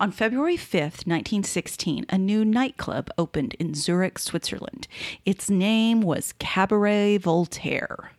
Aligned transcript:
On 0.00 0.10
February 0.10 0.56
5th, 0.56 1.06
1916, 1.06 2.06
a 2.08 2.18
new 2.18 2.44
nightclub 2.44 3.10
opened 3.18 3.54
in 3.54 3.74
Zurich, 3.74 4.18
Switzerland. 4.18 4.88
Its 5.24 5.50
name 5.50 6.00
was 6.00 6.34
Cabaret 6.38 7.18
Voltaire. 7.18 8.12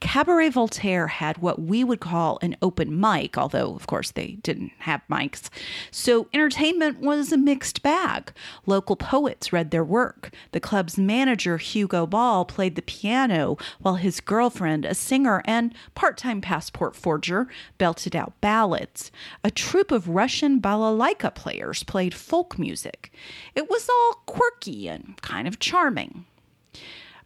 Cabaret 0.00 0.50
Voltaire 0.50 1.06
had 1.06 1.38
what 1.38 1.60
we 1.62 1.84
would 1.84 2.00
call 2.00 2.38
an 2.42 2.56
open 2.60 2.98
mic, 2.98 3.38
although, 3.38 3.74
of 3.74 3.86
course, 3.86 4.10
they 4.10 4.38
didn't 4.42 4.72
have 4.80 5.02
mics. 5.10 5.48
So 5.90 6.28
entertainment 6.32 7.00
was 7.00 7.32
a 7.32 7.36
mixed 7.36 7.82
bag. 7.82 8.32
Local 8.66 8.96
poets 8.96 9.52
read 9.52 9.70
their 9.70 9.84
work. 9.84 10.30
The 10.52 10.60
club's 10.60 10.98
manager, 10.98 11.58
Hugo 11.58 12.06
Ball, 12.06 12.44
played 12.44 12.74
the 12.74 12.82
piano, 12.82 13.56
while 13.80 13.96
his 13.96 14.20
girlfriend, 14.20 14.84
a 14.84 14.94
singer 14.94 15.42
and 15.44 15.74
part 15.94 16.16
time 16.16 16.40
passport 16.40 16.96
forger, 16.96 17.48
belted 17.78 18.16
out 18.16 18.40
ballads. 18.40 19.10
A 19.44 19.50
troupe 19.50 19.92
of 19.92 20.08
Russian 20.08 20.60
balalaika 20.60 21.34
players 21.34 21.82
played 21.82 22.14
folk 22.14 22.58
music. 22.58 23.12
It 23.54 23.70
was 23.70 23.88
all 23.88 24.22
quirky 24.26 24.88
and 24.88 25.20
kind 25.22 25.46
of 25.46 25.58
charming. 25.58 26.26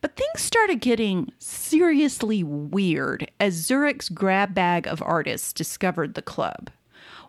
But 0.01 0.17
things 0.17 0.41
started 0.41 0.81
getting 0.81 1.33
seriously 1.39 2.43
weird 2.43 3.31
as 3.41 3.55
Zurich's 3.55 4.09
grab 4.09 4.55
bag 4.55 4.87
of 4.87 5.03
artists 5.03 5.53
discovered 5.53 6.15
the 6.15 6.23
club. 6.23 6.71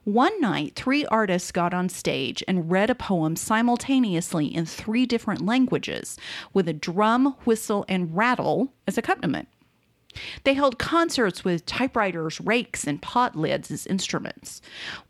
One 0.04 0.40
night, 0.40 0.74
three 0.76 1.06
artists 1.08 1.52
got 1.52 1.74
on 1.74 1.90
stage 1.90 2.42
and 2.48 2.72
read 2.72 2.90
a 2.90 2.96
poem 2.96 3.36
simultaneously 3.36 4.46
in 4.46 4.66
three 4.66 5.06
different 5.06 5.46
languages, 5.46 6.18
with 6.54 6.70
a 6.70 6.74
drum, 6.74 7.36
whistle, 7.44 7.84
and 7.90 8.16
rattle 8.16 8.72
as 8.88 8.98
accompaniment. 8.98 9.50
They 10.44 10.54
held 10.54 10.80
concerts 10.80 11.44
with 11.44 11.66
typewriters, 11.66 12.42
rakes, 12.42 12.86
and 12.86 13.02
pot 13.02 13.36
lids 13.36 13.72
as 13.72 13.88
instruments. 13.88 14.62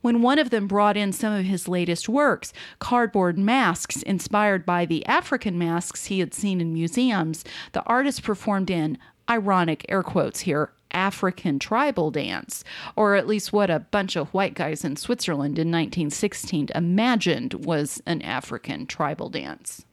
When 0.02 0.22
one 0.22 0.40
of 0.40 0.50
them 0.50 0.68
brought 0.68 0.98
in 0.98 1.14
some 1.14 1.34
of 1.34 1.46
his 1.46 1.68
latest 1.68 2.08
works, 2.08 2.54
cardboard 2.80 3.38
masks 3.38 4.02
inspired 4.04 4.66
by 4.66 4.86
the 4.86 5.06
African 5.06 5.58
masks 5.58 6.06
he 6.06 6.20
had 6.20 6.34
seen 6.34 6.62
in 6.62 6.74
museums, 6.74 7.44
the 7.72 7.84
artist 7.84 8.24
performed 8.24 8.70
in 8.70 8.98
ironic 9.30 9.86
air 9.90 10.04
quotes 10.04 10.42
here 10.42 10.72
African 10.92 11.60
tribal 11.60 12.12
dance, 12.12 12.64
or 12.96 13.16
at 13.16 13.28
least 13.28 13.52
what 13.52 13.70
a 13.70 13.80
bunch 13.80 14.16
of 14.16 14.34
white 14.34 14.54
guys 14.54 14.84
in 14.84 14.96
Switzerland 14.96 15.60
in 15.60 15.68
1916 15.68 16.70
imagined 16.74 17.66
was 17.66 18.02
an 18.06 18.22
African 18.22 18.86
tribal 18.86 19.30
dance 19.30 19.86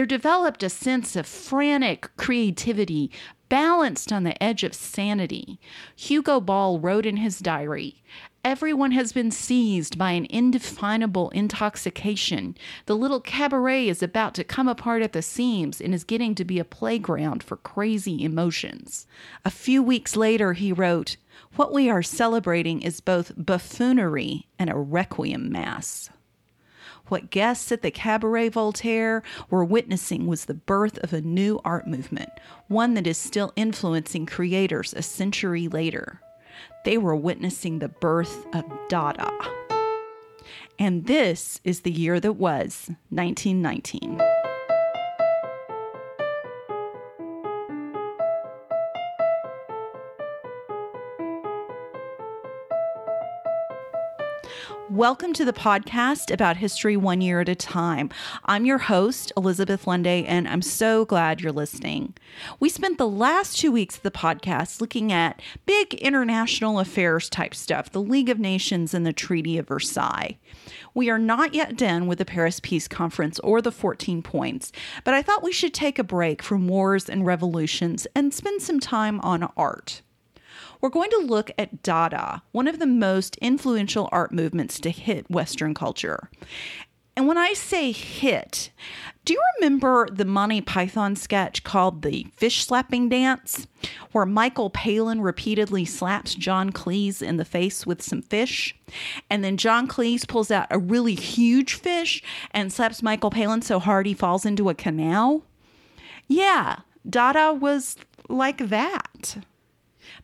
there 0.00 0.06
developed 0.06 0.62
a 0.62 0.70
sense 0.70 1.14
of 1.14 1.26
frantic 1.26 2.08
creativity 2.16 3.10
balanced 3.50 4.10
on 4.10 4.24
the 4.24 4.42
edge 4.42 4.64
of 4.64 4.72
sanity. 4.72 5.60
Hugo 5.94 6.40
Ball 6.40 6.80
wrote 6.80 7.04
in 7.04 7.18
his 7.18 7.38
diary 7.38 8.02
Everyone 8.42 8.92
has 8.92 9.12
been 9.12 9.30
seized 9.30 9.98
by 9.98 10.12
an 10.12 10.26
indefinable 10.30 11.28
intoxication. 11.34 12.56
The 12.86 12.96
little 12.96 13.20
cabaret 13.20 13.88
is 13.88 14.02
about 14.02 14.32
to 14.36 14.42
come 14.42 14.68
apart 14.68 15.02
at 15.02 15.12
the 15.12 15.20
seams 15.20 15.82
and 15.82 15.94
is 15.94 16.04
getting 16.04 16.34
to 16.36 16.46
be 16.46 16.58
a 16.58 16.64
playground 16.64 17.42
for 17.42 17.58
crazy 17.58 18.24
emotions. 18.24 19.06
A 19.44 19.50
few 19.50 19.82
weeks 19.82 20.16
later, 20.16 20.54
he 20.54 20.72
wrote, 20.72 21.18
What 21.56 21.74
we 21.74 21.90
are 21.90 22.02
celebrating 22.02 22.80
is 22.80 23.02
both 23.02 23.34
buffoonery 23.36 24.46
and 24.58 24.70
a 24.70 24.76
requiem 24.76 25.52
mass. 25.52 26.08
What 27.10 27.30
guests 27.30 27.72
at 27.72 27.82
the 27.82 27.90
Cabaret 27.90 28.50
Voltaire 28.50 29.24
were 29.50 29.64
witnessing 29.64 30.28
was 30.28 30.44
the 30.44 30.54
birth 30.54 30.96
of 30.98 31.12
a 31.12 31.20
new 31.20 31.60
art 31.64 31.88
movement, 31.88 32.30
one 32.68 32.94
that 32.94 33.04
is 33.04 33.18
still 33.18 33.52
influencing 33.56 34.26
creators 34.26 34.94
a 34.94 35.02
century 35.02 35.66
later. 35.66 36.20
They 36.84 36.96
were 36.96 37.16
witnessing 37.16 37.80
the 37.80 37.88
birth 37.88 38.46
of 38.54 38.64
Dada. 38.88 39.28
And 40.78 41.06
this 41.06 41.60
is 41.64 41.80
the 41.80 41.90
year 41.90 42.20
that 42.20 42.34
was 42.34 42.92
1919. 43.08 44.39
Welcome 55.00 55.32
to 55.32 55.46
the 55.46 55.54
podcast 55.54 56.30
about 56.30 56.58
history 56.58 56.94
one 56.94 57.22
year 57.22 57.40
at 57.40 57.48
a 57.48 57.54
time. 57.54 58.10
I'm 58.44 58.66
your 58.66 58.76
host, 58.76 59.32
Elizabeth 59.34 59.86
Lunday, 59.86 60.26
and 60.28 60.46
I'm 60.46 60.60
so 60.60 61.06
glad 61.06 61.40
you're 61.40 61.52
listening. 61.52 62.12
We 62.60 62.68
spent 62.68 62.98
the 62.98 63.08
last 63.08 63.58
two 63.58 63.72
weeks 63.72 63.96
of 63.96 64.02
the 64.02 64.10
podcast 64.10 64.78
looking 64.78 65.10
at 65.10 65.40
big 65.64 65.94
international 65.94 66.78
affairs 66.78 67.30
type 67.30 67.54
stuff, 67.54 67.90
the 67.90 68.02
League 68.02 68.28
of 68.28 68.38
Nations 68.38 68.92
and 68.92 69.06
the 69.06 69.14
Treaty 69.14 69.56
of 69.56 69.68
Versailles. 69.68 70.36
We 70.92 71.08
are 71.08 71.18
not 71.18 71.54
yet 71.54 71.78
done 71.78 72.06
with 72.06 72.18
the 72.18 72.26
Paris 72.26 72.60
Peace 72.60 72.86
Conference 72.86 73.38
or 73.38 73.62
the 73.62 73.72
14 73.72 74.20
points, 74.20 74.70
but 75.04 75.14
I 75.14 75.22
thought 75.22 75.42
we 75.42 75.50
should 75.50 75.72
take 75.72 75.98
a 75.98 76.04
break 76.04 76.42
from 76.42 76.68
wars 76.68 77.08
and 77.08 77.24
revolutions 77.24 78.06
and 78.14 78.34
spend 78.34 78.60
some 78.60 78.78
time 78.78 79.18
on 79.20 79.50
art 79.56 80.02
we're 80.80 80.88
going 80.88 81.10
to 81.10 81.18
look 81.18 81.50
at 81.58 81.82
Dada, 81.82 82.42
one 82.52 82.68
of 82.68 82.78
the 82.78 82.86
most 82.86 83.36
influential 83.36 84.08
art 84.12 84.32
movements 84.32 84.80
to 84.80 84.90
hit 84.90 85.30
Western 85.30 85.74
culture. 85.74 86.30
And 87.16 87.26
when 87.26 87.36
I 87.36 87.52
say 87.52 87.92
hit, 87.92 88.70
do 89.24 89.34
you 89.34 89.42
remember 89.58 90.08
the 90.10 90.24
Monty 90.24 90.60
Python 90.60 91.16
sketch 91.16 91.64
called 91.64 92.02
the 92.02 92.26
Fish 92.36 92.64
Slapping 92.64 93.08
Dance, 93.08 93.66
where 94.12 94.24
Michael 94.24 94.70
Palin 94.70 95.20
repeatedly 95.20 95.84
slaps 95.84 96.34
John 96.34 96.70
Cleese 96.70 97.20
in 97.20 97.36
the 97.36 97.44
face 97.44 97.84
with 97.84 98.00
some 98.00 98.22
fish? 98.22 98.74
And 99.28 99.44
then 99.44 99.56
John 99.56 99.86
Cleese 99.86 100.26
pulls 100.26 100.50
out 100.50 100.68
a 100.70 100.78
really 100.78 101.14
huge 101.14 101.74
fish 101.74 102.22
and 102.52 102.72
slaps 102.72 103.02
Michael 103.02 103.30
Palin 103.30 103.60
so 103.60 103.78
hard 103.78 104.06
he 104.06 104.14
falls 104.14 104.46
into 104.46 104.70
a 104.70 104.74
canal? 104.74 105.42
Yeah, 106.26 106.80
Dada 107.08 107.52
was 107.52 107.96
like 108.28 108.68
that. 108.68 109.36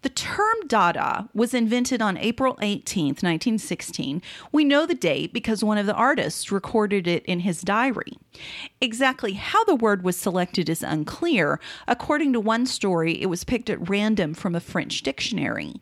The 0.02 0.08
term 0.08 0.56
Dada 0.66 1.28
was 1.34 1.54
invented 1.54 2.02
on 2.02 2.16
April 2.16 2.58
18, 2.60 3.06
1916. 3.06 4.22
We 4.52 4.64
know 4.64 4.86
the 4.86 4.94
date 4.94 5.32
because 5.32 5.64
one 5.64 5.78
of 5.78 5.86
the 5.86 5.94
artists 5.94 6.52
recorded 6.52 7.06
it 7.06 7.24
in 7.24 7.40
his 7.40 7.62
diary. 7.62 8.18
Exactly 8.80 9.34
how 9.34 9.64
the 9.64 9.74
word 9.74 10.02
was 10.02 10.16
selected 10.16 10.68
is 10.68 10.82
unclear. 10.82 11.60
According 11.88 12.32
to 12.34 12.40
one 12.40 12.66
story, 12.66 13.20
it 13.20 13.26
was 13.26 13.44
picked 13.44 13.70
at 13.70 13.88
random 13.88 14.34
from 14.34 14.54
a 14.54 14.60
French 14.60 15.02
dictionary. 15.02 15.80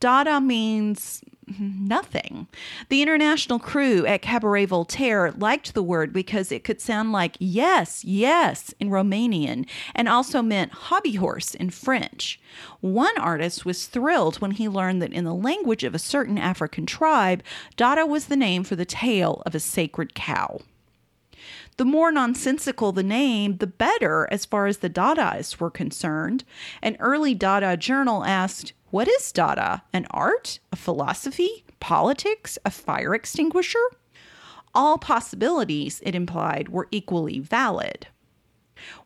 Dada 0.00 0.40
means 0.40 1.22
nothing. 1.58 2.46
The 2.88 3.02
international 3.02 3.58
crew 3.58 4.06
at 4.06 4.22
Cabaret 4.22 4.66
Voltaire 4.66 5.32
liked 5.32 5.74
the 5.74 5.82
word 5.82 6.12
because 6.12 6.52
it 6.52 6.64
could 6.64 6.80
sound 6.80 7.12
like 7.12 7.36
yes, 7.38 8.04
yes 8.04 8.74
in 8.78 8.90
Romanian 8.90 9.66
and 9.94 10.08
also 10.08 10.42
meant 10.42 10.72
hobby 10.72 11.14
horse 11.14 11.54
in 11.54 11.70
French. 11.70 12.40
One 12.80 13.16
artist 13.18 13.64
was 13.64 13.86
thrilled 13.86 14.36
when 14.36 14.52
he 14.52 14.68
learned 14.68 15.02
that 15.02 15.12
in 15.12 15.24
the 15.24 15.34
language 15.34 15.84
of 15.84 15.94
a 15.94 15.98
certain 15.98 16.38
African 16.38 16.86
tribe, 16.86 17.42
Dada 17.76 18.06
was 18.06 18.26
the 18.26 18.36
name 18.36 18.64
for 18.64 18.76
the 18.76 18.84
tail 18.84 19.42
of 19.46 19.54
a 19.54 19.60
sacred 19.60 20.14
cow. 20.14 20.60
The 21.76 21.84
more 21.86 22.12
nonsensical 22.12 22.92
the 22.92 23.02
name, 23.02 23.56
the 23.56 23.66
better 23.66 24.28
as 24.30 24.44
far 24.44 24.66
as 24.66 24.78
the 24.78 24.90
Dadaists 24.90 25.58
were 25.58 25.70
concerned. 25.70 26.44
An 26.82 26.96
early 27.00 27.34
Dada 27.34 27.76
journal 27.76 28.22
asked, 28.24 28.74
What 28.90 29.06
is 29.06 29.30
Dada? 29.30 29.82
An 29.92 30.06
art? 30.10 30.58
A 30.72 30.76
philosophy? 30.76 31.64
Politics? 31.78 32.58
A 32.64 32.70
fire 32.70 33.14
extinguisher? 33.14 33.78
All 34.74 34.98
possibilities, 34.98 36.00
it 36.04 36.14
implied, 36.14 36.68
were 36.68 36.88
equally 36.90 37.38
valid. 37.38 38.08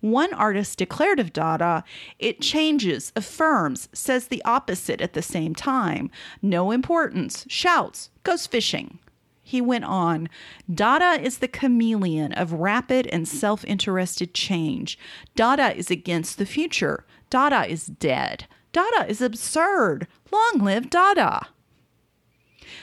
One 0.00 0.32
artist 0.32 0.78
declared 0.78 1.20
of 1.20 1.32
Dada, 1.32 1.84
it 2.18 2.40
changes, 2.40 3.12
affirms, 3.14 3.88
says 3.92 4.28
the 4.28 4.42
opposite 4.44 5.00
at 5.00 5.12
the 5.12 5.22
same 5.22 5.54
time. 5.54 6.10
No 6.40 6.70
importance, 6.70 7.44
shouts, 7.48 8.10
goes 8.22 8.46
fishing. 8.46 9.00
He 9.42 9.60
went 9.60 9.84
on 9.84 10.30
Dada 10.72 11.20
is 11.20 11.38
the 11.38 11.48
chameleon 11.48 12.32
of 12.32 12.54
rapid 12.54 13.06
and 13.08 13.28
self 13.28 13.64
interested 13.66 14.32
change. 14.32 14.98
Dada 15.36 15.76
is 15.76 15.90
against 15.90 16.38
the 16.38 16.46
future. 16.46 17.04
Dada 17.28 17.66
is 17.70 17.86
dead. 17.86 18.46
Dada 18.74 19.08
is 19.08 19.22
absurd. 19.22 20.08
Long 20.32 20.58
live 20.58 20.90
Dada. 20.90 21.46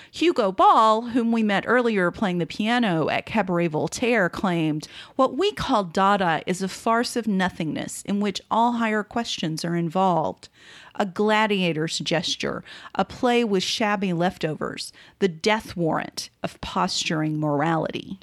Hugo 0.10 0.54
Ball, 0.54 1.02
whom 1.10 1.34
we 1.34 1.44
met 1.44 1.66
earlier 1.68 2.12
playing 2.12 2.38
the 2.38 2.46
piano 2.46 3.10
at 3.10 3.26
Cabaret 3.26 3.68
Voltaire, 3.68 4.30
claimed 4.30 4.88
What 5.18 5.38
we 5.38 5.52
call 5.52 5.84
Dada 5.84 6.44
is 6.48 6.62
a 6.62 6.70
farce 6.70 7.18
of 7.18 7.28
nothingness 7.28 8.04
in 8.04 8.22
which 8.22 8.40
all 8.50 8.74
higher 8.74 9.04
questions 9.04 9.66
are 9.66 9.76
involved. 9.76 10.48
A 10.96 11.06
gladiator's 11.06 12.00
gesture, 12.00 12.64
a 12.96 13.04
play 13.04 13.44
with 13.44 13.62
shabby 13.62 14.14
leftovers, 14.14 14.94
the 15.20 15.28
death 15.28 15.76
warrant 15.76 16.30
of 16.42 16.62
posturing 16.62 17.38
morality. 17.38 18.18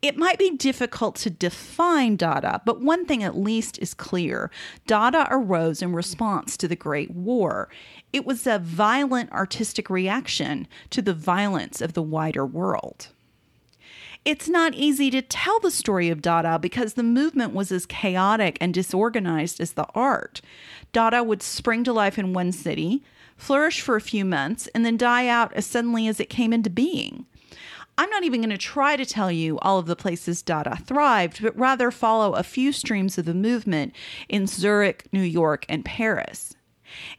It 0.00 0.16
might 0.16 0.38
be 0.38 0.56
difficult 0.56 1.16
to 1.16 1.30
define 1.30 2.14
Dada, 2.14 2.62
but 2.64 2.80
one 2.80 3.04
thing 3.04 3.24
at 3.24 3.36
least 3.36 3.78
is 3.80 3.94
clear 3.94 4.48
Dada 4.86 5.26
arose 5.28 5.82
in 5.82 5.92
response 5.92 6.56
to 6.56 6.68
the 6.68 6.76
Great 6.76 7.10
War. 7.10 7.68
It 8.12 8.24
was 8.24 8.46
a 8.46 8.60
violent 8.60 9.32
artistic 9.32 9.90
reaction 9.90 10.68
to 10.90 11.02
the 11.02 11.14
violence 11.14 11.80
of 11.80 11.94
the 11.94 12.02
wider 12.02 12.46
world. 12.46 13.08
It's 14.24 14.48
not 14.48 14.74
easy 14.74 15.10
to 15.10 15.22
tell 15.22 15.58
the 15.58 15.70
story 15.70 16.10
of 16.10 16.22
Dada 16.22 16.60
because 16.60 16.94
the 16.94 17.02
movement 17.02 17.52
was 17.52 17.72
as 17.72 17.86
chaotic 17.86 18.56
and 18.60 18.72
disorganized 18.72 19.60
as 19.60 19.72
the 19.72 19.86
art. 19.96 20.40
Dada 20.92 21.24
would 21.24 21.42
spring 21.42 21.82
to 21.84 21.92
life 21.92 22.18
in 22.18 22.32
one 22.32 22.52
city, 22.52 23.02
flourish 23.36 23.80
for 23.80 23.96
a 23.96 24.00
few 24.00 24.24
months, 24.24 24.68
and 24.68 24.84
then 24.84 24.96
die 24.96 25.26
out 25.26 25.52
as 25.54 25.66
suddenly 25.66 26.06
as 26.06 26.20
it 26.20 26.28
came 26.28 26.52
into 26.52 26.70
being. 26.70 27.26
I'm 27.98 28.10
not 28.10 28.22
even 28.22 28.40
going 28.40 28.50
to 28.50 28.58
try 28.58 28.94
to 28.94 29.04
tell 29.04 29.32
you 29.32 29.58
all 29.58 29.80
of 29.80 29.86
the 29.86 29.96
places 29.96 30.40
Dada 30.40 30.76
thrived, 30.76 31.42
but 31.42 31.58
rather 31.58 31.90
follow 31.90 32.32
a 32.34 32.44
few 32.44 32.70
streams 32.70 33.18
of 33.18 33.24
the 33.24 33.34
movement 33.34 33.92
in 34.28 34.46
Zurich, 34.46 35.06
New 35.12 35.20
York, 35.20 35.66
and 35.68 35.84
Paris. 35.84 36.54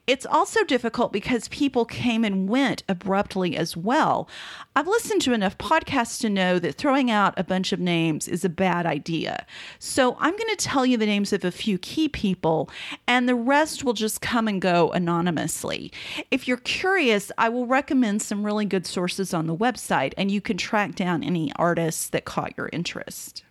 It's 0.08 0.26
also 0.26 0.64
difficult 0.64 1.14
because 1.14 1.48
people 1.50 1.86
came 1.86 2.24
and 2.24 2.50
went 2.50 2.84
abruptly 2.88 3.56
as 3.56 3.78
well. 3.78 4.28
I've 4.76 4.88
listened 4.88 5.22
to 5.24 5.34
enough 5.34 5.58
podcasts 5.58 6.20
to 6.22 6.30
know 6.30 6.60
that 6.60 6.76
throwing 6.76 7.12
out 7.12 7.38
a 7.38 7.44
bunch 7.44 7.72
of 7.72 7.80
names 7.80 8.28
is 8.28 8.46
a 8.46 8.50
bad 8.50 8.86
idea. 8.86 9.46
So 9.78 10.16
I'm 10.20 10.36
going 10.36 10.56
to 10.56 10.56
tell 10.56 10.86
you 10.86 10.98
the 10.98 11.06
names 11.06 11.34
of 11.34 11.44
a 11.44 11.52
few 11.52 11.78
key 11.78 12.10
people, 12.10 12.70
and 13.08 13.28
the 13.28 13.36
rest 13.36 13.84
will 13.84 13.94
just 13.94 14.22
come 14.22 14.48
and 14.48 14.62
go 14.62 14.90
anonymously. 14.92 15.92
If 16.32 16.48
you're 16.48 16.58
curious, 16.58 17.32
I 17.38 17.50
will 17.50 17.68
recommend 17.68 18.22
some 18.22 18.46
really 18.46 18.66
good 18.66 18.86
sources 18.86 19.34
on 19.34 19.48
the 19.48 19.56
website, 19.56 20.14
and 20.18 20.32
you 20.32 20.42
can 20.42 20.58
track 20.58 20.96
down 20.96 21.24
any 21.24 21.52
artists 21.56 22.08
that 22.10 22.26
caught 22.26 22.58
your 22.58 22.70
interest. 22.72 23.44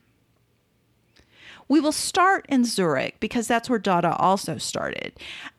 We 1.68 1.80
will 1.80 1.92
start 1.92 2.46
in 2.48 2.64
Zurich 2.64 3.20
because 3.20 3.46
that's 3.46 3.68
where 3.68 3.78
Dada 3.78 4.16
also 4.16 4.56
started. 4.56 5.12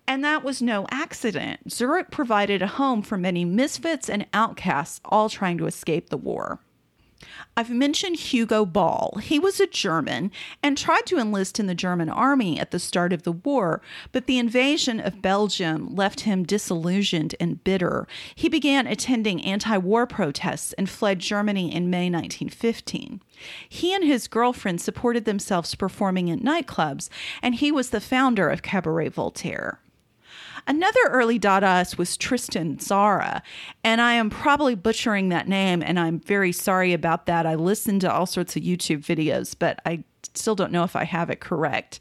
And 0.07 0.23
that 0.23 0.43
was 0.43 0.61
no 0.61 0.87
accident. 0.89 1.71
Zurich 1.71 2.09
provided 2.09 2.63
a 2.63 2.67
home 2.67 3.03
for 3.03 3.17
many 3.17 3.45
misfits 3.45 4.09
and 4.09 4.25
outcasts, 4.33 4.99
all 5.05 5.29
trying 5.29 5.59
to 5.59 5.67
escape 5.67 6.09
the 6.09 6.17
war. 6.17 6.59
I've 7.57 7.69
mentioned 7.69 8.17
Hugo 8.17 8.65
Ball. 8.65 9.19
He 9.21 9.39
was 9.39 9.59
a 9.59 9.67
German 9.67 10.31
and 10.63 10.77
tried 10.77 11.05
to 11.07 11.17
enlist 11.17 11.59
in 11.59 11.67
the 11.67 11.75
German 11.75 12.09
army 12.09 12.59
at 12.59 12.71
the 12.71 12.79
start 12.79 13.11
of 13.11 13.23
the 13.23 13.33
war, 13.33 13.81
but 14.11 14.25
the 14.25 14.37
invasion 14.37 14.99
of 14.99 15.21
Belgium 15.21 15.93
left 15.93 16.21
him 16.21 16.43
disillusioned 16.43 17.35
and 17.39 17.63
bitter. 17.63 18.07
He 18.35 18.47
began 18.47 18.87
attending 18.87 19.43
anti 19.43 19.77
war 19.77 20.07
protests 20.07 20.73
and 20.73 20.89
fled 20.89 21.19
Germany 21.19 21.73
in 21.73 21.89
May 21.89 22.09
1915. 22.09 23.21
He 23.67 23.93
and 23.93 24.03
his 24.03 24.27
girlfriend 24.27 24.81
supported 24.81 25.25
themselves 25.25 25.75
performing 25.75 26.29
in 26.29 26.39
nightclubs, 26.39 27.09
and 27.41 27.55
he 27.55 27.71
was 27.71 27.89
the 27.89 28.01
founder 28.01 28.49
of 28.49 28.61
Cabaret 28.61 29.09
Voltaire. 29.09 29.79
Another 30.69 30.99
early 31.07 31.39
Dadaist 31.39 31.97
was 31.97 32.15
Tristan 32.15 32.77
Tzara, 32.77 33.41
and 33.83 33.99
I 33.99 34.13
am 34.13 34.29
probably 34.29 34.75
butchering 34.75 35.29
that 35.29 35.47
name, 35.47 35.81
and 35.81 35.99
I'm 35.99 36.19
very 36.19 36.51
sorry 36.51 36.93
about 36.93 37.25
that. 37.25 37.47
I 37.47 37.55
listened 37.55 38.01
to 38.01 38.13
all 38.13 38.27
sorts 38.27 38.55
of 38.55 38.61
YouTube 38.61 38.99
videos, 38.99 39.55
but 39.57 39.79
I 39.83 40.03
still 40.35 40.53
don't 40.53 40.71
know 40.71 40.83
if 40.83 40.95
I 40.95 41.05
have 41.05 41.31
it 41.31 41.39
correct. 41.39 41.99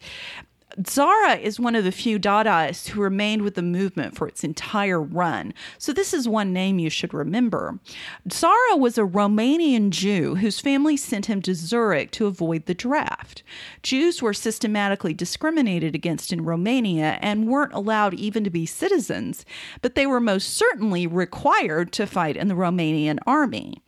Tzara 0.81 1.41
is 1.41 1.59
one 1.59 1.75
of 1.75 1.83
the 1.83 1.91
few 1.91 2.21
Dadaists 2.21 2.89
who 2.89 3.01
remained 3.01 3.43
with 3.43 3.57
the 3.57 3.63
movement 3.63 4.15
for 4.15 4.29
its 4.29 4.45
entire 4.45 5.03
run. 5.03 5.53
So, 5.77 5.93
this 5.93 6.15
is 6.15 6.29
one 6.29 6.53
name 6.53 6.79
you 6.79 6.89
should 6.89 7.13
remember. 7.13 7.81
Tzara 8.29 8.79
was 8.79 8.97
a 8.97 9.03
Romanian 9.03 9.91
Jew 9.91 10.37
whose 10.37 10.61
family 10.61 10.97
sent 10.97 11.27
him 11.27 11.43
to 11.43 11.55
Zurich 11.55 12.13
to 12.13 12.27
avoid 12.27 12.67
the 12.67 12.75
draft. 12.75 13.43
Jews 13.83 14.23
were 14.23 14.33
systematically 14.33 15.13
discriminated 15.13 15.97
against 15.97 16.33
in 16.33 16.45
Romania 16.45 17.19
and 17.23 17.49
weren't 17.49 17.73
allowed 17.73 18.15
even 18.15 18.45
to 18.45 18.51
be 18.51 18.65
citizens, 18.65 19.45
but 19.83 19.97
they 19.97 20.07
were 20.07 20.21
most 20.21 20.57
certainly 20.57 21.09
required 21.09 21.91
to 21.95 22.07
fight 22.07 22.37
in 22.37 22.47
the 22.47 22.55
Romanian 22.55 23.19
army. 23.27 23.83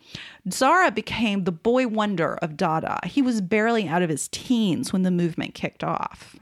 Tzara 0.48 0.92
became 0.92 1.44
the 1.44 1.52
boy 1.52 1.86
wonder 1.86 2.36
of 2.42 2.56
Dada. 2.56 2.98
He 3.04 3.22
was 3.22 3.40
barely 3.40 3.86
out 3.86 4.02
of 4.02 4.10
his 4.10 4.26
teens 4.26 4.92
when 4.92 5.02
the 5.02 5.12
movement 5.12 5.54
kicked 5.54 5.84
off. 5.84 6.39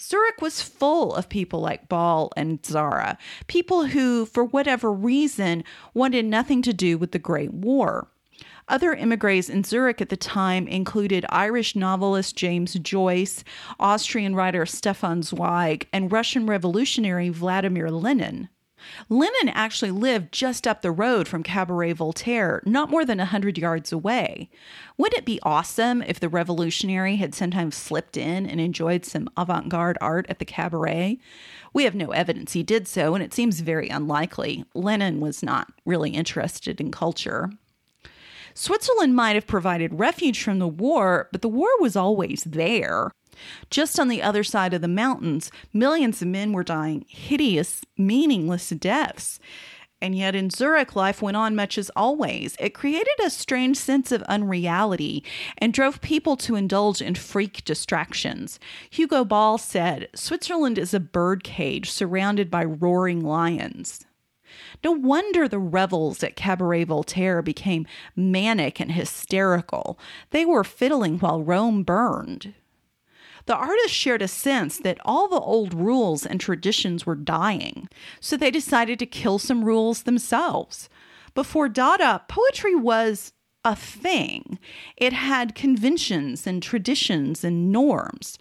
Zurich 0.00 0.40
was 0.40 0.62
full 0.62 1.12
of 1.12 1.28
people 1.28 1.60
like 1.60 1.88
Ball 1.88 2.30
and 2.36 2.62
Tzara, 2.62 3.16
people 3.48 3.86
who, 3.86 4.26
for 4.26 4.44
whatever 4.44 4.92
reason, 4.92 5.64
wanted 5.92 6.24
nothing 6.24 6.62
to 6.62 6.72
do 6.72 6.96
with 6.96 7.10
the 7.10 7.18
Great 7.18 7.52
War. 7.52 8.08
Other 8.68 8.94
emigres 8.94 9.50
in 9.50 9.64
Zurich 9.64 10.00
at 10.00 10.08
the 10.08 10.16
time 10.16 10.68
included 10.68 11.26
Irish 11.30 11.74
novelist 11.74 12.36
James 12.36 12.74
Joyce, 12.74 13.42
Austrian 13.80 14.36
writer 14.36 14.66
Stefan 14.66 15.22
Zweig, 15.22 15.88
and 15.92 16.12
Russian 16.12 16.46
revolutionary 16.46 17.30
Vladimir 17.30 17.90
Lenin. 17.90 18.50
Lenin 19.08 19.48
actually 19.48 19.90
lived 19.90 20.32
just 20.32 20.66
up 20.66 20.82
the 20.82 20.90
road 20.90 21.28
from 21.28 21.42
Cabaret 21.42 21.92
Voltaire, 21.92 22.62
not 22.64 22.90
more 22.90 23.04
than 23.04 23.20
a 23.20 23.24
100 23.24 23.58
yards 23.58 23.92
away. 23.92 24.50
Wouldn't 24.96 25.18
it 25.18 25.24
be 25.24 25.40
awesome 25.42 26.02
if 26.02 26.20
the 26.20 26.28
revolutionary 26.28 27.16
had 27.16 27.34
sometimes 27.34 27.76
slipped 27.76 28.16
in 28.16 28.46
and 28.46 28.60
enjoyed 28.60 29.04
some 29.04 29.30
avant 29.36 29.68
garde 29.68 29.98
art 30.00 30.26
at 30.28 30.38
the 30.38 30.44
cabaret? 30.44 31.18
We 31.72 31.84
have 31.84 31.94
no 31.94 32.10
evidence 32.10 32.52
he 32.52 32.62
did 32.62 32.88
so, 32.88 33.14
and 33.14 33.22
it 33.22 33.34
seems 33.34 33.60
very 33.60 33.88
unlikely. 33.88 34.64
Lenin 34.74 35.20
was 35.20 35.42
not 35.42 35.72
really 35.84 36.10
interested 36.10 36.80
in 36.80 36.90
culture. 36.90 37.50
Switzerland 38.54 39.14
might 39.14 39.36
have 39.36 39.46
provided 39.46 40.00
refuge 40.00 40.42
from 40.42 40.58
the 40.58 40.66
war, 40.66 41.28
but 41.30 41.42
the 41.42 41.48
war 41.48 41.68
was 41.78 41.94
always 41.94 42.42
there. 42.44 43.12
Just 43.70 43.98
on 43.98 44.08
the 44.08 44.22
other 44.22 44.44
side 44.44 44.74
of 44.74 44.80
the 44.80 44.88
mountains, 44.88 45.50
millions 45.72 46.22
of 46.22 46.28
men 46.28 46.52
were 46.52 46.64
dying 46.64 47.04
hideous, 47.08 47.82
meaningless 47.96 48.70
deaths. 48.70 49.40
And 50.00 50.14
yet 50.14 50.36
in 50.36 50.50
Zurich, 50.50 50.94
life 50.94 51.20
went 51.20 51.36
on 51.36 51.56
much 51.56 51.76
as 51.76 51.90
always. 51.96 52.56
It 52.60 52.74
created 52.74 53.14
a 53.20 53.30
strange 53.30 53.76
sense 53.76 54.12
of 54.12 54.22
unreality 54.22 55.24
and 55.58 55.72
drove 55.72 56.00
people 56.00 56.36
to 56.36 56.54
indulge 56.54 57.02
in 57.02 57.16
freak 57.16 57.64
distractions. 57.64 58.60
Hugo 58.90 59.24
Ball 59.24 59.58
said, 59.58 60.08
Switzerland 60.14 60.78
is 60.78 60.94
a 60.94 61.00
birdcage 61.00 61.90
surrounded 61.90 62.48
by 62.48 62.64
roaring 62.64 63.20
lions. 63.20 64.04
No 64.84 64.92
wonder 64.92 65.48
the 65.48 65.58
revels 65.58 66.22
at 66.22 66.36
Cabaret 66.36 66.84
Voltaire 66.84 67.42
became 67.42 67.86
manic 68.14 68.80
and 68.80 68.92
hysterical. 68.92 69.98
They 70.30 70.44
were 70.44 70.64
fiddling 70.64 71.18
while 71.18 71.42
Rome 71.42 71.82
burned. 71.82 72.54
The 73.48 73.56
artists 73.56 73.96
shared 73.96 74.20
a 74.20 74.28
sense 74.28 74.76
that 74.80 74.98
all 75.06 75.26
the 75.26 75.40
old 75.40 75.72
rules 75.72 76.26
and 76.26 76.38
traditions 76.38 77.06
were 77.06 77.14
dying, 77.14 77.88
so 78.20 78.36
they 78.36 78.50
decided 78.50 78.98
to 78.98 79.06
kill 79.06 79.38
some 79.38 79.64
rules 79.64 80.02
themselves. 80.02 80.90
Before 81.34 81.70
Dada, 81.70 82.24
poetry 82.28 82.74
was 82.74 83.32
a 83.64 83.74
thing. 83.74 84.58
It 84.98 85.14
had 85.14 85.54
conventions 85.54 86.46
and 86.46 86.62
traditions 86.62 87.42
and 87.42 87.72
norms. 87.72 88.38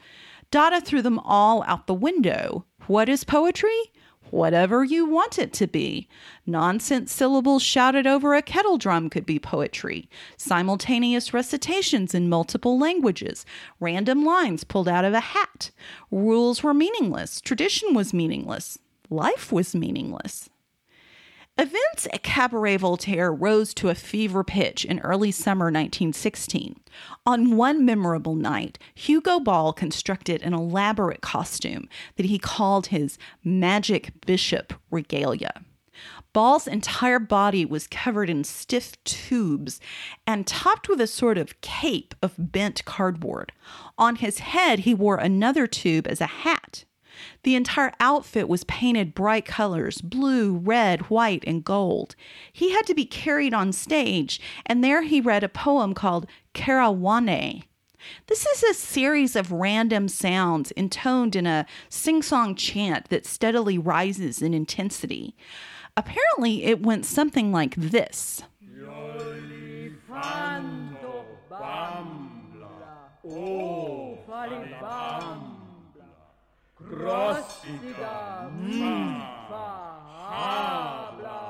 Dada 0.51 0.81
threw 0.81 1.01
them 1.01 1.19
all 1.19 1.63
out 1.63 1.87
the 1.87 1.93
window. 1.93 2.65
What 2.87 3.07
is 3.07 3.23
poetry? 3.23 3.93
Whatever 4.31 4.83
you 4.83 5.05
want 5.05 5.39
it 5.39 5.53
to 5.53 5.67
be. 5.67 6.07
Nonsense 6.45 7.11
syllables 7.11 7.63
shouted 7.63 8.07
over 8.07 8.33
a 8.33 8.41
kettle 8.41 8.77
drum 8.77 9.09
could 9.09 9.25
be 9.25 9.39
poetry, 9.39 10.09
simultaneous 10.37 11.33
recitations 11.33 12.13
in 12.13 12.29
multiple 12.29 12.79
languages, 12.79 13.45
random 13.79 14.23
lines 14.23 14.63
pulled 14.63 14.87
out 14.87 15.05
of 15.05 15.13
a 15.13 15.19
hat. 15.19 15.71
Rules 16.11 16.63
were 16.63 16.73
meaningless, 16.73 17.41
tradition 17.41 17.93
was 17.93 18.13
meaningless, 18.13 18.79
life 19.09 19.51
was 19.51 19.75
meaningless. 19.75 20.49
Events 21.59 22.07
at 22.13 22.21
Cabaret 22.21 22.77
Voltaire 22.77 23.33
rose 23.33 23.73
to 23.73 23.89
a 23.89 23.95
fever 23.95 24.43
pitch 24.43 24.85
in 24.85 24.99
early 24.99 25.31
summer 25.31 25.65
1916. 25.65 26.79
On 27.25 27.57
one 27.57 27.83
memorable 27.83 28.35
night, 28.35 28.77
Hugo 28.93 29.39
Ball 29.39 29.73
constructed 29.73 30.43
an 30.43 30.53
elaborate 30.53 31.21
costume 31.21 31.89
that 32.15 32.27
he 32.27 32.37
called 32.37 32.87
his 32.87 33.17
Magic 33.43 34.11
Bishop 34.27 34.71
regalia. 34.91 35.63
Ball's 36.31 36.67
entire 36.67 37.17
body 37.17 37.65
was 37.65 37.87
covered 37.87 38.29
in 38.29 38.43
stiff 38.43 39.03
tubes 39.03 39.79
and 40.27 40.45
topped 40.45 40.87
with 40.87 41.01
a 41.01 41.07
sort 41.07 41.39
of 41.39 41.59
cape 41.61 42.13
of 42.21 42.35
bent 42.37 42.85
cardboard. 42.85 43.51
On 43.97 44.17
his 44.17 44.39
head, 44.39 44.79
he 44.79 44.93
wore 44.93 45.17
another 45.17 45.65
tube 45.65 46.05
as 46.05 46.21
a 46.21 46.27
hat. 46.27 46.85
The 47.43 47.55
entire 47.55 47.93
outfit 47.99 48.47
was 48.47 48.63
painted 48.65 49.13
bright 49.13 49.45
colors 49.45 50.01
blue, 50.01 50.57
red, 50.57 51.01
white, 51.09 51.43
and 51.47 51.63
gold. 51.63 52.15
He 52.51 52.71
had 52.71 52.85
to 52.87 52.95
be 52.95 53.05
carried 53.05 53.53
on 53.53 53.73
stage, 53.73 54.39
and 54.65 54.83
there 54.83 55.03
he 55.03 55.21
read 55.21 55.43
a 55.43 55.49
poem 55.49 55.93
called 55.93 56.27
Karawane. 56.53 57.63
This 58.27 58.45
is 58.45 58.63
a 58.63 58.73
series 58.73 59.35
of 59.35 59.51
random 59.51 60.07
sounds 60.07 60.71
intoned 60.71 61.35
in 61.35 61.47
a 61.47 61.65
sing 61.89 62.21
song 62.21 62.55
chant 62.55 63.09
that 63.09 63.25
steadily 63.25 63.77
rises 63.77 64.41
in 64.41 64.53
intensity. 64.53 65.35
Apparently, 65.95 66.63
it 66.63 66.83
went 66.83 67.05
something 67.05 67.51
like 67.51 67.75
this. 67.75 68.43
Falibamba, 76.89 78.49
habla. 80.15 81.47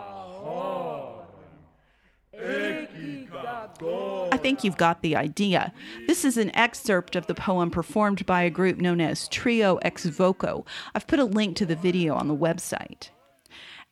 I 4.31 4.37
think 4.37 4.63
you've 4.63 4.77
got 4.77 5.01
the 5.01 5.15
idea. 5.15 5.73
This 6.07 6.23
is 6.23 6.37
an 6.37 6.55
excerpt 6.55 7.15
of 7.15 7.27
the 7.27 7.35
poem 7.35 7.71
performed 7.71 8.25
by 8.25 8.43
a 8.43 8.49
group 8.49 8.77
known 8.77 9.01
as 9.01 9.27
Trio 9.27 9.77
Ex 9.77 10.05
Voco. 10.05 10.65
I've 10.93 11.07
put 11.07 11.19
a 11.19 11.25
link 11.25 11.55
to 11.57 11.65
the 11.65 11.75
video 11.75 12.15
on 12.15 12.27
the 12.27 12.35
website. 12.35 13.09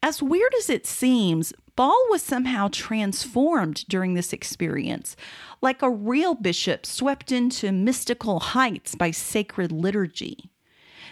As 0.04 0.22
weird 0.22 0.54
as 0.56 0.70
it 0.70 0.86
seems, 0.86 1.54
Ball 1.76 2.08
was 2.10 2.22
somehow 2.22 2.70
transformed 2.72 3.86
during 3.90 4.14
this 4.14 4.32
experience, 4.32 5.16
like 5.62 5.82
a 5.82 5.90
real 5.90 6.34
bishop 6.34 6.86
swept 6.86 7.32
into 7.34 7.72
mystical 7.72 8.40
heights 8.40 8.96
by 8.96 9.12
sacred 9.12 9.72
liturgy. 9.74 10.52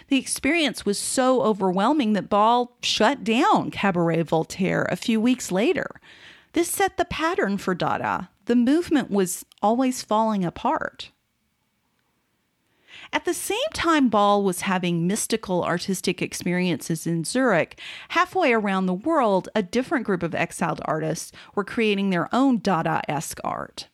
The 0.08 0.18
experience 0.18 0.84
was 0.84 0.98
so 0.98 1.42
overwhelming 1.42 2.12
that 2.12 2.28
Ball 2.28 2.76
shut 2.82 3.24
down 3.24 3.70
Cabaret 3.70 4.22
Voltaire 4.22 4.86
a 4.90 4.96
few 4.96 5.20
weeks 5.20 5.50
later. 5.50 6.00
This 6.52 6.70
set 6.70 6.96
the 6.96 7.04
pattern 7.04 7.58
for 7.58 7.74
Dada. 7.74 8.30
The 8.44 8.56
movement 8.56 9.10
was 9.10 9.44
always 9.62 10.02
falling 10.02 10.44
apart. 10.44 11.10
At 13.12 13.24
the 13.24 13.34
same 13.34 13.58
time, 13.72 14.08
Ball 14.08 14.42
was 14.42 14.62
having 14.62 15.06
mystical 15.06 15.64
artistic 15.64 16.20
experiences 16.20 17.06
in 17.06 17.24
Zurich, 17.24 17.80
halfway 18.10 18.52
around 18.52 18.86
the 18.86 18.94
world, 18.94 19.48
a 19.54 19.62
different 19.62 20.04
group 20.04 20.22
of 20.22 20.34
exiled 20.34 20.80
artists 20.84 21.32
were 21.54 21.64
creating 21.64 22.10
their 22.10 22.32
own 22.34 22.58
Dada 22.58 23.02
esque 23.08 23.40
art. 23.44 23.88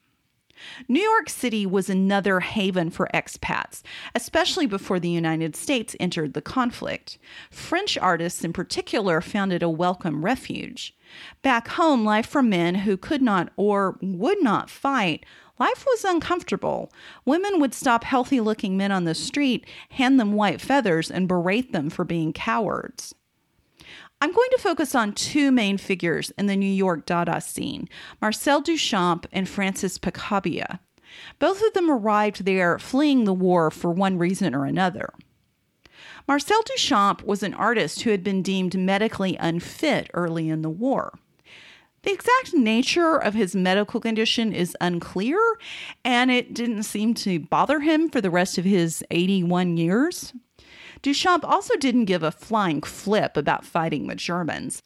New 0.88 1.02
York 1.02 1.28
City 1.28 1.66
was 1.66 1.90
another 1.90 2.40
haven 2.40 2.90
for 2.90 3.08
expats, 3.12 3.82
especially 4.14 4.66
before 4.66 5.00
the 5.00 5.10
United 5.10 5.56
States 5.56 5.96
entered 6.00 6.34
the 6.34 6.42
conflict. 6.42 7.18
French 7.50 7.96
artists, 7.98 8.44
in 8.44 8.52
particular, 8.52 9.20
found 9.20 9.52
it 9.52 9.62
a 9.62 9.68
welcome 9.68 10.24
refuge. 10.24 10.96
Back 11.42 11.68
home, 11.68 12.04
life 12.04 12.26
for 12.26 12.42
men 12.42 12.76
who 12.76 12.96
could 12.96 13.22
not 13.22 13.50
or 13.56 13.98
would 14.00 14.42
not 14.42 14.70
fight 14.70 15.24
Life 15.60 15.84
was 15.86 16.04
uncomfortable. 16.04 16.90
Women 17.26 17.60
would 17.60 17.74
stop 17.74 18.02
healthy 18.04 18.40
looking 18.40 18.78
men 18.78 18.90
on 18.90 19.04
the 19.04 19.14
street, 19.14 19.66
hand 19.90 20.18
them 20.18 20.32
white 20.32 20.58
feathers, 20.58 21.10
and 21.10 21.28
berate 21.28 21.72
them 21.72 21.90
for 21.90 22.02
being 22.02 22.32
cowards. 22.32 23.14
I'm 24.22 24.32
going 24.32 24.50
to 24.50 24.58
focus 24.58 24.94
on 24.94 25.12
two 25.12 25.50
main 25.50 25.78
figures 25.78 26.30
in 26.36 26.46
the 26.46 26.56
New 26.56 26.70
York 26.70 27.06
Dada 27.06 27.40
scene 27.40 27.88
Marcel 28.20 28.62
Duchamp 28.62 29.24
and 29.32 29.48
Francis 29.48 29.96
Picabia. 29.96 30.80
Both 31.38 31.62
of 31.62 31.72
them 31.72 31.90
arrived 31.90 32.44
there 32.44 32.78
fleeing 32.78 33.24
the 33.24 33.32
war 33.32 33.70
for 33.70 33.90
one 33.90 34.18
reason 34.18 34.54
or 34.54 34.66
another. 34.66 35.14
Marcel 36.28 36.62
Duchamp 36.62 37.24
was 37.24 37.42
an 37.42 37.54
artist 37.54 38.02
who 38.02 38.10
had 38.10 38.22
been 38.22 38.42
deemed 38.42 38.78
medically 38.78 39.36
unfit 39.40 40.10
early 40.12 40.50
in 40.50 40.60
the 40.60 40.70
war. 40.70 41.18
The 42.02 42.12
exact 42.12 42.54
nature 42.54 43.16
of 43.16 43.34
his 43.34 43.54
medical 43.54 44.00
condition 44.00 44.52
is 44.52 44.76
unclear, 44.80 45.38
and 46.04 46.30
it 46.30 46.54
didn't 46.54 46.84
seem 46.84 47.14
to 47.14 47.40
bother 47.40 47.80
him 47.80 48.08
for 48.08 48.20
the 48.20 48.30
rest 48.30 48.58
of 48.58 48.64
his 48.64 49.04
81 49.10 49.76
years. 49.76 50.32
Duchamp 51.02 51.44
also 51.44 51.76
didn't 51.76 52.04
give 52.04 52.22
a 52.22 52.30
flying 52.30 52.82
flip 52.82 53.36
about 53.36 53.64
fighting 53.64 54.06
the 54.06 54.14
Germans. 54.14 54.82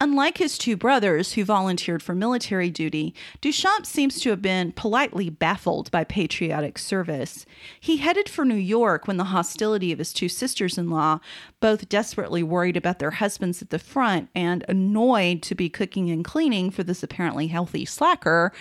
Unlike 0.00 0.38
his 0.38 0.56
two 0.56 0.76
brothers, 0.76 1.34
who 1.34 1.44
volunteered 1.44 2.02
for 2.02 2.14
military 2.14 2.70
duty, 2.70 3.14
Duchamp 3.42 3.84
seems 3.84 4.20
to 4.20 4.30
have 4.30 4.40
been 4.40 4.72
politely 4.72 5.28
baffled 5.28 5.90
by 5.90 6.04
patriotic 6.04 6.78
service. 6.78 7.44
He 7.78 7.98
headed 7.98 8.28
for 8.28 8.44
New 8.44 8.54
York 8.54 9.06
when 9.06 9.18
the 9.18 9.24
hostility 9.24 9.92
of 9.92 9.98
his 9.98 10.12
two 10.12 10.28
sisters 10.28 10.78
in 10.78 10.88
law, 10.88 11.20
both 11.60 11.88
desperately 11.88 12.42
worried 12.42 12.76
about 12.76 12.98
their 12.98 13.10
husbands 13.12 13.60
at 13.60 13.70
the 13.70 13.78
front 13.78 14.30
and 14.34 14.64
annoyed 14.68 15.42
to 15.42 15.54
be 15.54 15.68
cooking 15.68 16.10
and 16.10 16.24
cleaning 16.24 16.70
for 16.70 16.82
this 16.82 17.02
apparently 17.02 17.48
healthy 17.48 17.84
slacker, 17.84 18.52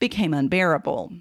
became 0.00 0.34
unbearable. 0.34 1.12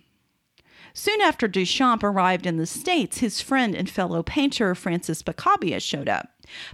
Soon 0.97 1.21
after 1.21 1.47
Duchamp 1.47 2.01
arrived 2.01 2.47
in 2.47 2.57
the 2.57 2.65
States, 2.65 3.19
his 3.19 3.39
friend 3.39 3.75
and 3.75 3.87
fellow 3.87 4.23
painter 4.23 4.73
Francis 4.73 5.21
Picabia 5.21 5.79
showed 5.79 6.09
up. 6.09 6.29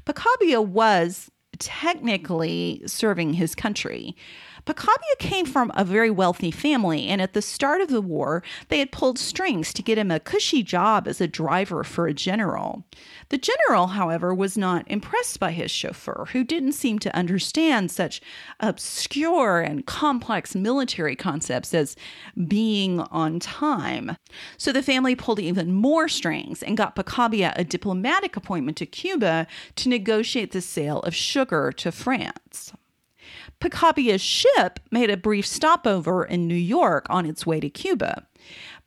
Picabia 0.05 0.61
was 0.61 1.29
technically 1.59 2.81
serving 2.85 3.33
his 3.33 3.53
country. 3.53 4.15
Picabia 4.65 5.15
came 5.19 5.45
from 5.45 5.71
a 5.75 5.83
very 5.83 6.09
wealthy 6.09 6.49
family, 6.49 7.07
and 7.07 7.21
at 7.21 7.33
the 7.33 7.41
start 7.41 7.81
of 7.81 7.89
the 7.89 8.01
war, 8.01 8.43
they 8.69 8.79
had 8.79 8.91
pulled 8.93 9.19
strings 9.19 9.73
to 9.73 9.81
get 9.81 9.97
him 9.97 10.09
a 10.09 10.21
cushy 10.21 10.63
job 10.63 11.07
as 11.07 11.19
a 11.19 11.27
driver 11.27 11.83
for 11.83 12.07
a 12.07 12.13
general. 12.13 12.85
The 13.27 13.37
general, 13.37 13.87
however, 13.87 14.33
was 14.33 14.57
not 14.57 14.89
impressed 14.89 15.39
by 15.39 15.51
his 15.51 15.69
chauffeur, 15.69 16.27
who 16.31 16.45
didn't 16.45 16.73
seem 16.73 16.99
to 16.99 17.15
understand 17.15 17.91
such 17.91 18.21
obscure 18.61 19.59
and 19.59 19.85
complex 19.85 20.55
military 20.55 21.15
concepts 21.15 21.73
as 21.73 21.97
being 22.47 23.01
on 23.01 23.39
time. 23.39 24.15
So 24.57 24.71
the 24.71 24.83
family 24.83 25.15
pulled 25.15 25.39
even 25.39 25.73
more 25.73 26.07
strings 26.07 26.63
and 26.63 26.77
got 26.77 26.95
Picabia 26.95 27.53
a 27.57 27.65
diplomatic 27.65 28.37
appointment 28.37 28.77
to 28.77 28.85
Cuba 28.85 29.47
to 29.75 29.89
negotiate 29.89 30.51
the 30.51 30.61
sale 30.61 31.01
of 31.01 31.13
sugar 31.13 31.71
to 31.73 31.91
France. 31.91 32.73
Picabia's 33.63 34.19
ship 34.19 34.81
made 34.91 35.09
a 35.09 35.15
brief 35.15 35.47
stopover 35.47 36.25
in 36.25 36.49
New 36.49 36.53
York 36.53 37.05
on 37.09 37.25
its 37.25 37.45
way 37.45 37.61
to 37.61 37.69
Cuba. 37.69 38.27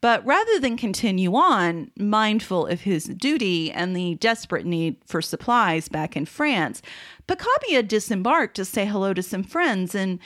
But 0.02 0.22
rather 0.26 0.60
than 0.60 0.76
continue 0.76 1.34
on, 1.34 1.90
mindful 1.96 2.66
of 2.66 2.82
his 2.82 3.04
duty 3.06 3.72
and 3.72 3.96
the 3.96 4.16
desperate 4.16 4.66
need 4.66 4.96
for 5.06 5.22
supplies 5.22 5.88
back 5.88 6.14
in 6.14 6.26
France, 6.26 6.82
Picabia 7.26 7.82
disembarked 7.82 8.54
to 8.56 8.66
say 8.66 8.84
hello 8.84 9.14
to 9.14 9.22
some 9.22 9.42
friends 9.42 9.94
and 9.94 10.18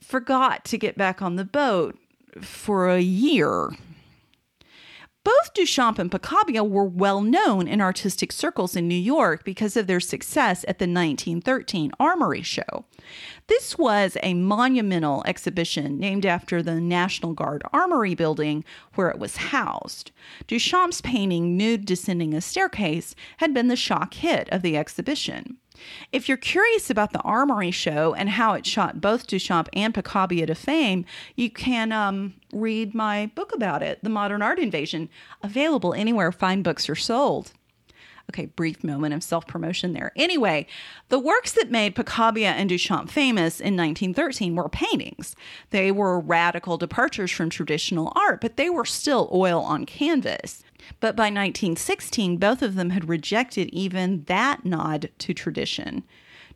forgot 0.00 0.64
to 0.66 0.78
get 0.78 0.96
back 0.96 1.20
on 1.20 1.34
the 1.34 1.44
boat 1.44 1.98
for 2.40 2.88
a 2.88 3.00
year. 3.00 3.72
Both 5.28 5.52
Duchamp 5.52 5.98
and 5.98 6.10
Picabia 6.10 6.64
were 6.64 6.86
well 6.86 7.20
known 7.20 7.68
in 7.68 7.82
artistic 7.82 8.32
circles 8.32 8.74
in 8.74 8.88
New 8.88 8.94
York 8.94 9.44
because 9.44 9.76
of 9.76 9.86
their 9.86 10.00
success 10.00 10.64
at 10.66 10.78
the 10.78 10.86
1913 10.86 11.92
Armory 12.00 12.40
Show. 12.40 12.86
This 13.46 13.76
was 13.76 14.16
a 14.22 14.32
monumental 14.32 15.22
exhibition 15.26 15.98
named 15.98 16.24
after 16.24 16.62
the 16.62 16.80
National 16.80 17.34
Guard 17.34 17.62
Armory 17.74 18.14
building 18.14 18.64
where 18.94 19.10
it 19.10 19.18
was 19.18 19.36
housed. 19.36 20.12
Duchamp's 20.46 21.02
painting 21.02 21.58
Nude 21.58 21.84
Descending 21.84 22.32
a 22.32 22.40
Staircase 22.40 23.14
had 23.36 23.52
been 23.52 23.68
the 23.68 23.76
shock 23.76 24.14
hit 24.14 24.48
of 24.50 24.62
the 24.62 24.78
exhibition. 24.78 25.58
If 26.12 26.28
you're 26.28 26.36
curious 26.36 26.90
about 26.90 27.12
the 27.12 27.20
Armory 27.20 27.70
show 27.70 28.14
and 28.14 28.30
how 28.30 28.54
it 28.54 28.66
shot 28.66 29.00
both 29.00 29.26
Duchamp 29.26 29.68
and 29.72 29.94
Picabia 29.94 30.46
to 30.46 30.54
fame, 30.54 31.04
you 31.36 31.50
can 31.50 31.92
um, 31.92 32.34
read 32.52 32.94
my 32.94 33.30
book 33.34 33.54
about 33.54 33.82
it, 33.82 34.02
The 34.02 34.10
Modern 34.10 34.42
Art 34.42 34.58
Invasion, 34.58 35.08
available 35.42 35.94
anywhere 35.94 36.32
fine 36.32 36.62
books 36.62 36.88
are 36.88 36.94
sold. 36.94 37.52
Okay, 38.30 38.44
brief 38.44 38.84
moment 38.84 39.14
of 39.14 39.22
self 39.22 39.46
promotion 39.46 39.94
there. 39.94 40.12
Anyway, 40.14 40.66
the 41.08 41.18
works 41.18 41.52
that 41.52 41.70
made 41.70 41.94
Picabia 41.94 42.50
and 42.50 42.68
Duchamp 42.68 43.08
famous 43.08 43.58
in 43.58 43.74
1913 43.74 44.54
were 44.54 44.68
paintings. 44.68 45.34
They 45.70 45.90
were 45.90 46.20
radical 46.20 46.76
departures 46.76 47.30
from 47.30 47.48
traditional 47.48 48.12
art, 48.14 48.42
but 48.42 48.58
they 48.58 48.68
were 48.68 48.84
still 48.84 49.30
oil 49.32 49.62
on 49.62 49.86
canvas. 49.86 50.62
But 51.00 51.16
by 51.16 51.24
1916, 51.24 52.36
both 52.38 52.62
of 52.62 52.74
them 52.74 52.90
had 52.90 53.08
rejected 53.08 53.68
even 53.70 54.24
that 54.24 54.64
nod 54.64 55.10
to 55.18 55.34
tradition. 55.34 56.04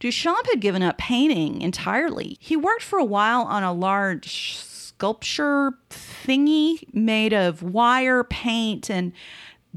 Duchamp 0.00 0.46
had 0.50 0.60
given 0.60 0.82
up 0.82 0.98
painting 0.98 1.62
entirely. 1.62 2.36
He 2.40 2.56
worked 2.56 2.82
for 2.82 2.98
a 2.98 3.04
while 3.04 3.42
on 3.42 3.62
a 3.62 3.72
large 3.72 4.56
sculpture 4.56 5.74
thingy 5.90 6.82
made 6.92 7.32
of 7.32 7.62
wire, 7.62 8.24
paint, 8.24 8.90
and 8.90 9.12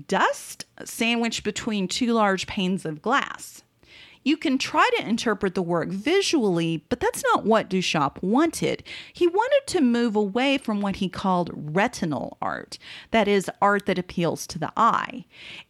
dust 0.07 0.65
sandwiched 0.83 1.43
between 1.43 1.87
two 1.87 2.13
large 2.13 2.47
panes 2.47 2.85
of 2.85 3.01
glass. 3.01 3.63
You 4.25 4.37
can 4.37 4.57
try 4.57 4.89
to 4.97 5.07
interpret 5.07 5.53
the 5.53 5.61
work 5.61 5.89
visually, 5.89 6.83
but 6.89 6.99
that's 6.99 7.23
not 7.23 7.45
what 7.45 7.69
Duchamp 7.69 8.21
wanted. 8.23 8.83
He 9.13 9.27
wanted 9.27 9.61
to 9.67 9.81
move 9.81 10.15
away 10.15 10.57
from 10.57 10.81
what 10.81 10.95
he 10.95 11.09
called 11.09 11.51
retinal 11.53 12.35
art, 12.41 12.79
that 13.11 13.27
is, 13.27 13.51
art 13.61 13.85
that 13.85 13.99
appeals 13.99 14.47
to 14.47 14.57
the 14.57 14.73
eye. 14.75 15.25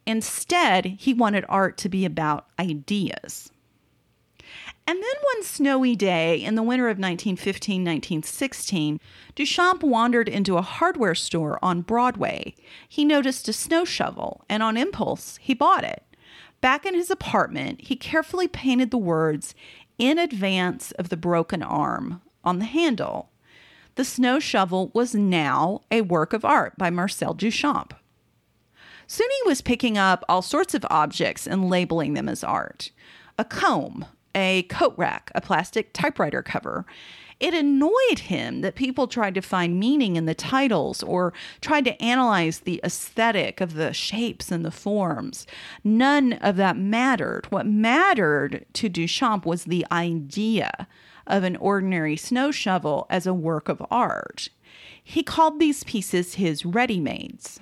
Instead, 0.08 0.86
he 0.86 1.14
wanted 1.14 1.44
art 1.50 1.78
to 1.80 1.90
be 1.90 2.06
about 2.06 2.48
ideas. 2.58 3.52
And 4.88 5.04
then 5.04 5.16
one 5.34 5.44
snowy 5.44 5.98
day 5.98 6.38
in 6.38 6.56
the 6.56 6.64
winter 6.64 6.86
of 6.86 6.98
1915 6.98 7.82
1916, 7.82 9.02
Duchamp 9.36 9.84
wandered 9.84 10.30
into 10.30 10.56
a 10.56 10.62
hardware 10.62 11.16
store 11.16 11.60
on 11.62 11.82
Broadway. 11.82 12.56
He 12.88 13.04
noticed 13.04 13.50
a 13.50 13.54
snow 13.54 13.84
shovel, 13.84 14.46
and 14.48 14.64
on 14.64 14.78
impulse, 14.78 15.40
he 15.42 15.54
bought 15.54 15.84
it. 15.84 16.04
Back 16.66 16.88
in 16.88 16.96
his 16.96 17.12
apartment, 17.12 17.82
he 17.82 17.96
carefully 17.96 18.48
painted 18.48 18.90
the 18.90 18.98
words 18.98 19.54
in 20.00 20.18
advance 20.18 20.90
of 20.94 21.10
the 21.10 21.16
broken 21.16 21.62
arm 21.62 22.24
on 22.44 22.58
the 22.58 22.66
handle. 22.66 23.30
The 23.94 24.04
snow 24.04 24.40
shovel 24.40 24.90
was 24.92 25.14
now 25.14 25.82
a 25.92 26.02
work 26.02 26.34
of 26.34 26.44
art 26.44 26.76
by 26.76 26.90
Marcel 26.90 27.36
Duchamp. 27.36 27.92
Soon 29.06 29.30
he 29.30 29.48
was 29.48 29.62
picking 29.62 29.96
up 29.96 30.26
all 30.28 30.42
sorts 30.42 30.74
of 30.74 30.84
objects 30.90 31.46
and 31.46 31.70
labeling 31.70 32.16
them 32.16 32.28
as 32.28 32.44
art 32.44 32.90
a 33.38 33.46
comb, 33.46 34.04
a 34.34 34.64
coat 34.64 34.96
rack, 34.98 35.30
a 35.36 35.42
plastic 35.42 35.94
typewriter 35.94 36.42
cover. 36.42 36.88
It 37.40 37.54
annoyed 37.54 38.20
him 38.20 38.62
that 38.62 38.76
people 38.76 39.08
tried 39.08 39.36
to 39.36 39.42
find 39.42 39.80
meaning 39.80 40.16
in 40.16 40.26
the 40.26 40.34
titles 40.34 41.04
or 41.04 41.34
tried 41.60 41.86
to 41.86 42.02
analyze 42.02 42.60
the 42.60 42.80
aesthetic 42.84 43.60
of 43.60 43.74
the 43.74 43.94
shapes 43.94 44.52
and 44.52 44.64
the 44.64 44.72
forms. 44.72 45.46
None 45.84 46.34
of 46.34 46.56
that 46.56 46.78
mattered. 46.78 47.48
What 47.50 47.66
mattered 47.66 48.66
to 48.74 48.90
Duchamp 48.90 49.46
was 49.46 49.66
the 49.66 49.86
idea 49.92 50.88
of 51.28 51.44
an 51.44 51.58
ordinary 51.58 52.16
snow 52.16 52.52
shovel 52.52 53.06
as 53.10 53.28
a 53.28 53.34
work 53.34 53.68
of 53.68 53.86
art. 53.92 54.50
He 55.04 55.24
called 55.24 55.60
these 55.60 55.84
pieces 55.84 56.36
his 56.36 56.66
ready 56.66 57.00
mades. 57.00 57.60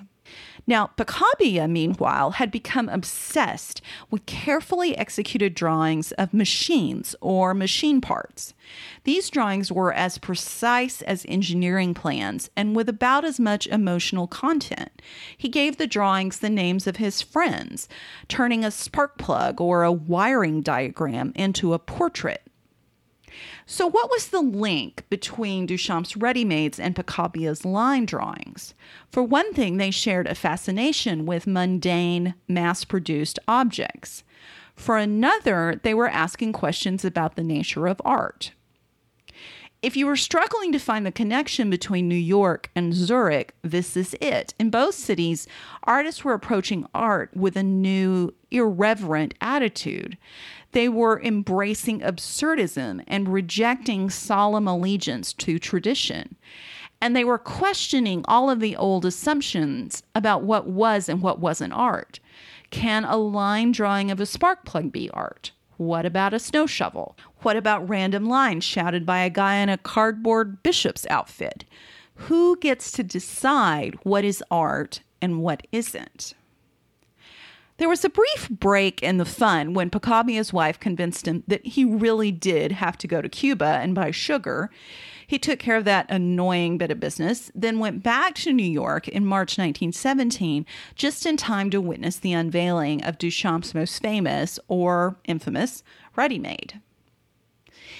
Now, 0.66 0.86
Picabia, 0.86 1.68
meanwhile, 1.68 2.32
had 2.32 2.50
become 2.50 2.88
obsessed 2.88 3.82
with 4.10 4.24
carefully 4.24 4.96
executed 4.96 5.54
drawings 5.54 6.12
of 6.12 6.32
machines 6.32 7.14
or 7.20 7.52
machine 7.52 8.00
parts. 8.00 8.54
These 9.04 9.28
drawings 9.28 9.70
were 9.70 9.92
as 9.92 10.16
precise 10.16 11.02
as 11.02 11.26
engineering 11.28 11.92
plans 11.92 12.48
and 12.56 12.74
with 12.74 12.88
about 12.88 13.24
as 13.26 13.38
much 13.38 13.66
emotional 13.66 14.26
content. 14.26 15.02
He 15.36 15.50
gave 15.50 15.76
the 15.76 15.86
drawings 15.86 16.38
the 16.38 16.48
names 16.48 16.86
of 16.86 16.96
his 16.96 17.20
friends, 17.20 17.86
turning 18.28 18.64
a 18.64 18.70
spark 18.70 19.18
plug 19.18 19.60
or 19.60 19.82
a 19.82 19.92
wiring 19.92 20.62
diagram 20.62 21.32
into 21.34 21.74
a 21.74 21.78
portrait. 21.78 22.42
So, 23.66 23.86
what 23.86 24.10
was 24.10 24.28
the 24.28 24.40
link 24.40 25.04
between 25.10 25.66
Duchamp's 25.66 26.16
ready-mades 26.16 26.78
and 26.78 26.94
Picabia's 26.94 27.64
line 27.64 28.06
drawings? 28.06 28.74
For 29.10 29.22
one 29.22 29.52
thing, 29.54 29.76
they 29.76 29.90
shared 29.90 30.26
a 30.26 30.34
fascination 30.34 31.26
with 31.26 31.46
mundane, 31.46 32.34
mass-produced 32.48 33.38
objects. 33.48 34.24
For 34.74 34.98
another, 34.98 35.80
they 35.82 35.94
were 35.94 36.08
asking 36.08 36.52
questions 36.52 37.04
about 37.04 37.36
the 37.36 37.44
nature 37.44 37.86
of 37.86 38.02
art. 38.04 38.52
If 39.84 39.98
you 39.98 40.06
were 40.06 40.16
struggling 40.16 40.72
to 40.72 40.78
find 40.78 41.04
the 41.04 41.12
connection 41.12 41.68
between 41.68 42.08
New 42.08 42.14
York 42.14 42.70
and 42.74 42.94
Zurich, 42.94 43.54
this 43.60 43.98
is 43.98 44.16
it. 44.18 44.54
In 44.58 44.70
both 44.70 44.94
cities, 44.94 45.46
artists 45.82 46.24
were 46.24 46.32
approaching 46.32 46.86
art 46.94 47.36
with 47.36 47.54
a 47.54 47.62
new, 47.62 48.32
irreverent 48.50 49.34
attitude. 49.42 50.16
They 50.74 50.88
were 50.88 51.22
embracing 51.22 52.00
absurdism 52.00 53.04
and 53.06 53.28
rejecting 53.28 54.10
solemn 54.10 54.66
allegiance 54.66 55.32
to 55.34 55.60
tradition. 55.60 56.34
And 57.00 57.14
they 57.14 57.22
were 57.22 57.38
questioning 57.38 58.24
all 58.26 58.50
of 58.50 58.58
the 58.58 58.74
old 58.74 59.04
assumptions 59.04 60.02
about 60.16 60.42
what 60.42 60.66
was 60.66 61.08
and 61.08 61.22
what 61.22 61.38
wasn't 61.38 61.74
art. 61.74 62.18
Can 62.70 63.04
a 63.04 63.16
line 63.16 63.70
drawing 63.70 64.10
of 64.10 64.18
a 64.18 64.26
spark 64.26 64.64
plug 64.64 64.90
be 64.90 65.08
art? 65.10 65.52
What 65.76 66.04
about 66.04 66.34
a 66.34 66.40
snow 66.40 66.66
shovel? 66.66 67.16
What 67.42 67.56
about 67.56 67.88
random 67.88 68.24
lines 68.24 68.64
shouted 68.64 69.06
by 69.06 69.20
a 69.20 69.30
guy 69.30 69.56
in 69.56 69.68
a 69.68 69.78
cardboard 69.78 70.60
bishop's 70.64 71.06
outfit? 71.08 71.64
Who 72.16 72.56
gets 72.58 72.90
to 72.92 73.04
decide 73.04 73.96
what 74.02 74.24
is 74.24 74.42
art 74.50 75.02
and 75.22 75.40
what 75.40 75.68
isn't? 75.70 76.34
There 77.76 77.88
was 77.88 78.04
a 78.04 78.08
brief 78.08 78.48
break 78.48 79.02
in 79.02 79.16
the 79.16 79.24
fun 79.24 79.74
when 79.74 79.90
Picabia's 79.90 80.52
wife 80.52 80.78
convinced 80.78 81.26
him 81.26 81.42
that 81.48 81.66
he 81.66 81.84
really 81.84 82.30
did 82.30 82.70
have 82.70 82.96
to 82.98 83.08
go 83.08 83.20
to 83.20 83.28
Cuba 83.28 83.80
and 83.82 83.96
buy 83.96 84.12
sugar. 84.12 84.70
He 85.26 85.40
took 85.40 85.58
care 85.58 85.76
of 85.76 85.84
that 85.84 86.06
annoying 86.08 86.78
bit 86.78 86.92
of 86.92 87.00
business, 87.00 87.50
then 87.52 87.80
went 87.80 88.04
back 88.04 88.36
to 88.36 88.52
New 88.52 88.62
York 88.62 89.08
in 89.08 89.26
March 89.26 89.58
1917, 89.58 90.64
just 90.94 91.26
in 91.26 91.36
time 91.36 91.68
to 91.70 91.80
witness 91.80 92.16
the 92.16 92.32
unveiling 92.32 93.02
of 93.02 93.18
Duchamp's 93.18 93.74
most 93.74 94.00
famous, 94.00 94.60
or 94.68 95.16
infamous, 95.24 95.82
ready 96.14 96.38
made. 96.38 96.80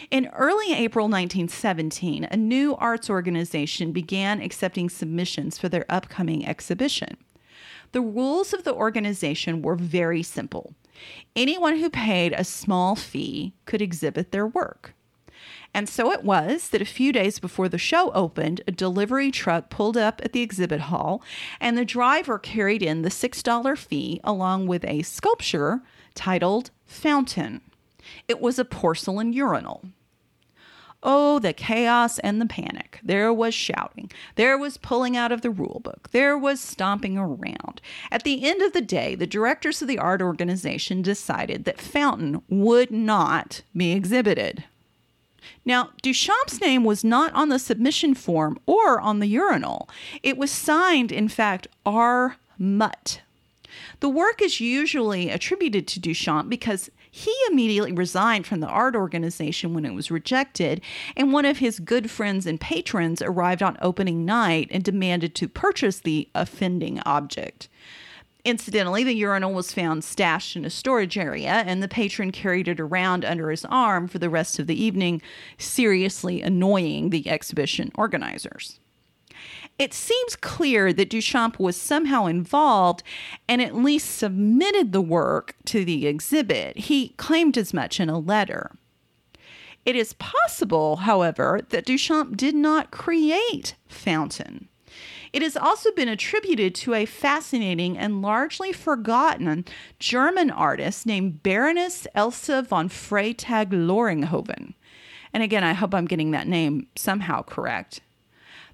In 0.09 0.29
early 0.29 0.73
April 0.73 1.07
1917, 1.07 2.29
a 2.31 2.37
new 2.37 2.77
arts 2.77 3.11
organization 3.11 3.91
began 3.91 4.41
accepting 4.41 4.89
submissions 4.89 5.59
for 5.59 5.69
their 5.69 5.87
upcoming 5.89 6.47
exhibition. 6.47 7.17
The 7.95 8.01
rules 8.01 8.53
of 8.53 8.65
the 8.65 8.75
organization 8.75 9.63
were 9.63 9.77
very 9.77 10.25
simple. 10.25 10.75
Anyone 11.37 11.79
who 11.79 11.89
paid 11.89 12.33
a 12.33 12.43
small 12.43 12.97
fee 12.97 13.55
could 13.67 13.81
exhibit 13.81 14.33
their 14.33 14.49
work. 14.49 14.95
And 15.73 15.89
so 15.89 16.11
it 16.11 16.25
was 16.25 16.71
that 16.71 16.83
a 16.83 16.87
few 16.87 17.13
days 17.13 17.39
before 17.39 17.69
the 17.69 17.79
show 17.79 18.11
opened, 18.11 18.63
a 18.67 18.73
delivery 18.73 19.31
truck 19.31 19.71
pulled 19.71 19.97
up 19.97 20.21
at 20.25 20.33
the 20.33 20.43
exhibit 20.43 20.81
hall, 20.81 21.23
and 21.61 21.79
the 21.79 21.85
driver 21.85 22.37
carried 22.37 22.83
in 22.83 23.03
the 23.03 23.11
$6 23.11 23.79
fee 23.79 24.21
along 24.25 24.67
with 24.67 24.85
a 24.87 25.03
sculpture 25.03 25.81
titled 26.17 26.73
Fountain. 26.87 27.61
It 28.27 28.41
was 28.41 28.59
a 28.59 28.65
porcelain 28.65 29.33
urinal. 29.33 29.85
Oh, 31.07 31.39
the 31.39 31.53
chaos 31.53 32.19
and 32.21 32.41
the 32.41 32.47
panic. 32.47 32.99
There 33.03 33.31
was 33.31 33.53
shouting. 33.53 34.11
There 34.37 34.57
was 34.57 34.79
pulling 34.79 35.19
out 35.19 35.33
of 35.33 35.43
the 35.43 35.51
rule 35.51 35.81
book. 35.85 36.09
There 36.13 36.37
was 36.39 36.61
stomping 36.61 37.19
around. 37.19 37.83
At 38.11 38.25
the 38.25 38.43
end 38.45 38.63
of 38.63 38.73
the 38.73 38.81
day, 38.81 39.15
the 39.15 39.27
directors 39.27 39.83
of 39.83 39.89
the 39.89 39.99
art 39.99 40.23
organization 40.23 41.03
decided 41.03 41.65
that 41.65 41.81
Fountain 41.81 42.43
would 42.49 42.91
not 42.91 43.61
be 43.77 43.93
exhibited. 43.93 44.65
Now, 45.67 45.91
Duchamp's 46.03 46.59
name 46.63 46.85
was 46.85 47.05
not 47.05 47.35
on 47.35 47.51
the 47.51 47.59
submission 47.59 48.15
form 48.15 48.59
or 48.65 48.99
on 48.99 49.19
the 49.19 49.27
urinal. 49.27 49.91
It 50.23 50.39
was 50.39 50.51
signed, 50.51 51.13
in 51.13 51.29
fact, 51.29 51.67
R. 51.85 52.37
Mutt. 52.59 53.21
The 54.01 54.09
work 54.09 54.41
is 54.41 54.61
usually 54.61 55.29
attributed 55.29 55.87
to 55.89 56.01
Duchamp 56.01 56.49
because 56.49 56.91
he 57.17 57.33
immediately 57.49 57.93
resigned 57.93 58.45
from 58.45 58.59
the 58.59 58.67
art 58.67 58.97
organization 58.97 59.73
when 59.73 59.85
it 59.85 59.95
was 59.95 60.11
rejected, 60.11 60.81
and 61.17 61.33
one 61.33 61.45
of 61.45 61.59
his 61.59 61.79
good 61.79 62.11
friends 62.11 62.45
and 62.45 62.61
patrons 62.61 63.23
arrived 63.23 63.63
on 63.63 63.79
opening 63.81 64.25
night 64.25 64.67
and 64.73 64.83
demanded 64.83 65.33
to 65.37 65.49
purchase 65.49 66.01
the 66.01 66.29
offending 66.35 66.99
object. 67.07 67.69
Incidentally, 68.45 69.05
the 69.05 69.15
urinal 69.15 69.55
was 69.55 69.73
found 69.73 70.03
stashed 70.03 70.57
in 70.57 70.65
a 70.65 70.71
storage 70.71 71.17
area, 71.17 71.63
and 71.65 71.81
the 71.81 71.87
patron 71.87 72.33
carried 72.33 72.67
it 72.67 72.81
around 72.81 73.25
under 73.25 73.49
his 73.49 73.65
arm 73.67 74.09
for 74.09 74.19
the 74.19 74.29
rest 74.29 74.59
of 74.59 74.67
the 74.67 74.83
evening, 74.83 75.23
seriously 75.57 76.43
annoying 76.43 77.11
the 77.11 77.29
exhibition 77.31 77.93
organizers. 77.95 78.81
It 79.79 79.93
seems 79.93 80.37
clear 80.37 80.93
that 80.93 81.11
Duchamp 81.11 81.59
was 81.59 81.77
somehow 81.77 82.27
involved 82.27 83.03
and 83.49 83.61
at 83.61 83.75
least 83.75 84.17
submitted 84.17 84.93
the 84.93 85.01
work 85.01 85.57
to 85.67 85.85
the 85.85 86.07
exhibit. 86.07 86.77
He 86.77 87.09
claimed 87.11 87.59
as 87.59 87.75
much 87.75 87.99
in 87.99 88.09
a 88.09 88.19
letter. 88.19 88.71
It 89.85 89.97
is 89.97 90.15
possible, 90.15 90.97
however, 90.97 91.61
that 91.71 91.85
Duchamp 91.85 92.37
did 92.37 92.55
not 92.55 92.91
create 92.91 93.75
Fountain. 93.89 94.69
It 95.33 95.43
has 95.43 95.57
also 95.57 95.91
been 95.91 96.09
attributed 96.09 96.77
to 96.77 96.95
a 96.95 97.07
fascinating 97.07 97.99
and 97.99 98.23
largely 98.23 98.73
forgotten 98.73 99.65
German 99.99 100.51
artist 100.53 101.07
named 101.07 101.43
Baroness 101.43 102.07
Elsa 102.15 102.63
von 102.63 102.89
Freytag 102.89 103.71
Loringhoven. 103.71 104.75
And 105.33 105.43
again, 105.43 105.65
I 105.65 105.73
hope 105.73 105.93
I'm 105.93 106.07
getting 106.07 106.31
that 106.31 106.47
name 106.47 106.87
somehow 106.95 107.43
correct. 107.43 108.01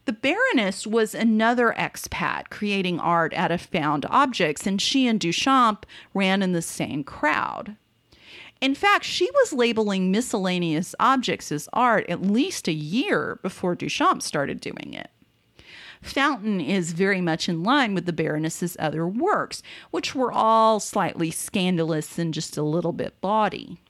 The 0.07 0.13
Baroness 0.13 0.87
was 0.87 1.15
another 1.15 1.75
expat 1.77 2.51
creating 2.51 2.99
art 2.99 3.35
out 3.35 3.53
of 3.53 3.61
found 3.61 4.07
objects, 4.09 4.67
and 4.67 4.81
she 4.81 5.07
and 5.07 5.21
Duchamp 5.21 5.85
ran 6.15 6.43
in 6.43 6.53
the 6.53 6.63
same 6.63 7.05
crowd. 7.05 7.77
In 8.61 8.75
fact, 8.75 9.05
she 9.05 9.31
was 9.31 9.53
labeling 9.53 10.11
miscellaneous 10.11 10.95
objects 11.01 11.51
as 11.51 11.69
art 11.73 12.09
at 12.09 12.23
least 12.23 12.69
a 12.69 12.73
year 12.73 13.39
before 13.43 13.75
Duchamp 13.75 14.23
started 14.23 14.61
doing 14.61 14.93
it. 14.93 15.11
Fountain 16.03 16.61
is 16.61 16.93
very 16.93 17.21
much 17.21 17.49
in 17.49 17.63
line 17.63 17.95
with 17.95 18.07
the 18.07 18.13
Baroness's 18.13 18.77
other 18.79 19.07
works, 19.07 19.63
which 19.91 20.15
were 20.15 20.33
all 20.33 20.81
slightly 20.81 21.31
scandalous 21.31 22.19
and 22.19 22.33
just 22.33 22.57
a 22.57 22.63
little 22.63 22.93
bit 22.93 23.21
bawdy. 23.21 23.81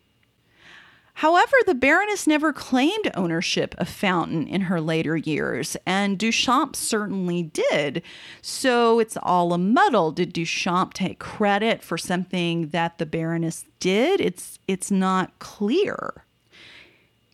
However, 1.21 1.53
the 1.67 1.75
Baroness 1.75 2.27
never 2.27 2.51
claimed 2.51 3.11
ownership 3.15 3.75
of 3.77 3.91
Fountain 3.91 4.47
in 4.47 4.63
her 4.63 4.81
later 4.81 5.19
years, 5.19 5.77
and 5.85 6.19
Duchamp 6.19 6.75
certainly 6.75 7.43
did. 7.43 8.03
So 8.41 8.99
it's 8.99 9.19
all 9.23 9.53
a 9.53 9.59
muddle. 9.59 10.13
Did 10.13 10.33
Duchamp 10.33 10.95
take 10.95 11.19
credit 11.19 11.83
for 11.83 11.99
something 11.99 12.69
that 12.69 12.97
the 12.97 13.05
Baroness 13.05 13.67
did? 13.81 14.19
It's 14.19 14.59
it's 14.67 14.91
not 14.91 15.39
clear. 15.41 16.25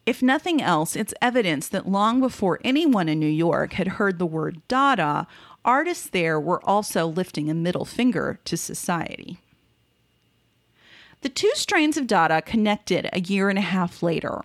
If 0.05 0.21
nothing 0.21 0.61
else, 0.61 0.97
it's 0.97 1.15
evidence 1.23 1.69
that 1.69 1.89
long 1.89 2.19
before 2.19 2.59
anyone 2.65 3.09
in 3.09 3.21
New 3.21 3.27
York 3.29 3.75
had 3.75 3.87
heard 3.87 4.19
the 4.19 4.27
word 4.27 4.63
Dada, 4.67 5.29
artists 5.65 6.09
there 6.09 6.41
were 6.41 6.61
also 6.69 7.07
lifting 7.07 7.49
a 7.49 7.55
middle 7.55 7.85
finger 7.85 8.41
to 8.47 8.57
society. 8.57 9.39
The 11.27 11.31
two 11.31 11.51
strains 11.55 11.97
of 11.97 12.07
Dada 12.07 12.41
connected 12.41 13.11
a 13.13 13.19
year 13.19 13.51
and 13.51 13.59
a 13.59 13.63
half 13.63 14.01
later. 14.01 14.43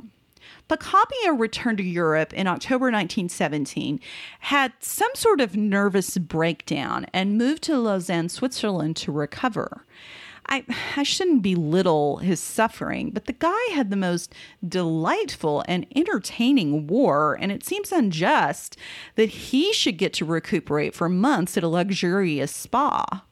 Picabia 0.68 1.32
returned 1.32 1.78
to 1.78 1.84
Europe 1.84 2.34
in 2.34 2.48
October 2.48 2.86
1917, 2.86 4.00
had 4.40 4.74
some 4.80 5.12
sort 5.14 5.42
of 5.42 5.56
nervous 5.56 6.18
breakdown, 6.18 7.06
and 7.14 7.38
moved 7.38 7.62
to 7.66 7.78
Lausanne, 7.78 8.30
Switzerland 8.30 8.96
to 8.96 9.12
recover. 9.12 9.86
I, 10.48 10.66
I 10.98 11.04
shouldn't 11.04 11.44
belittle 11.44 12.18
his 12.18 12.40
suffering, 12.40 13.12
but 13.12 13.26
the 13.26 13.34
guy 13.34 13.62
had 13.74 13.92
the 13.92 13.96
most 13.96 14.34
delightful 14.68 15.64
and 15.68 15.86
entertaining 15.96 16.88
war, 16.88 17.38
and 17.40 17.52
it 17.52 17.64
seems 17.64 17.92
unjust 17.92 18.76
that 19.18 19.30
he 19.30 19.72
should 19.72 20.00
get 20.00 20.14
to 20.14 20.26
recuperate 20.26 20.96
for 20.96 21.08
months 21.08 21.58
at 21.58 21.64
a 21.64 21.68
luxurious 21.68 22.52
spa. 22.52 23.24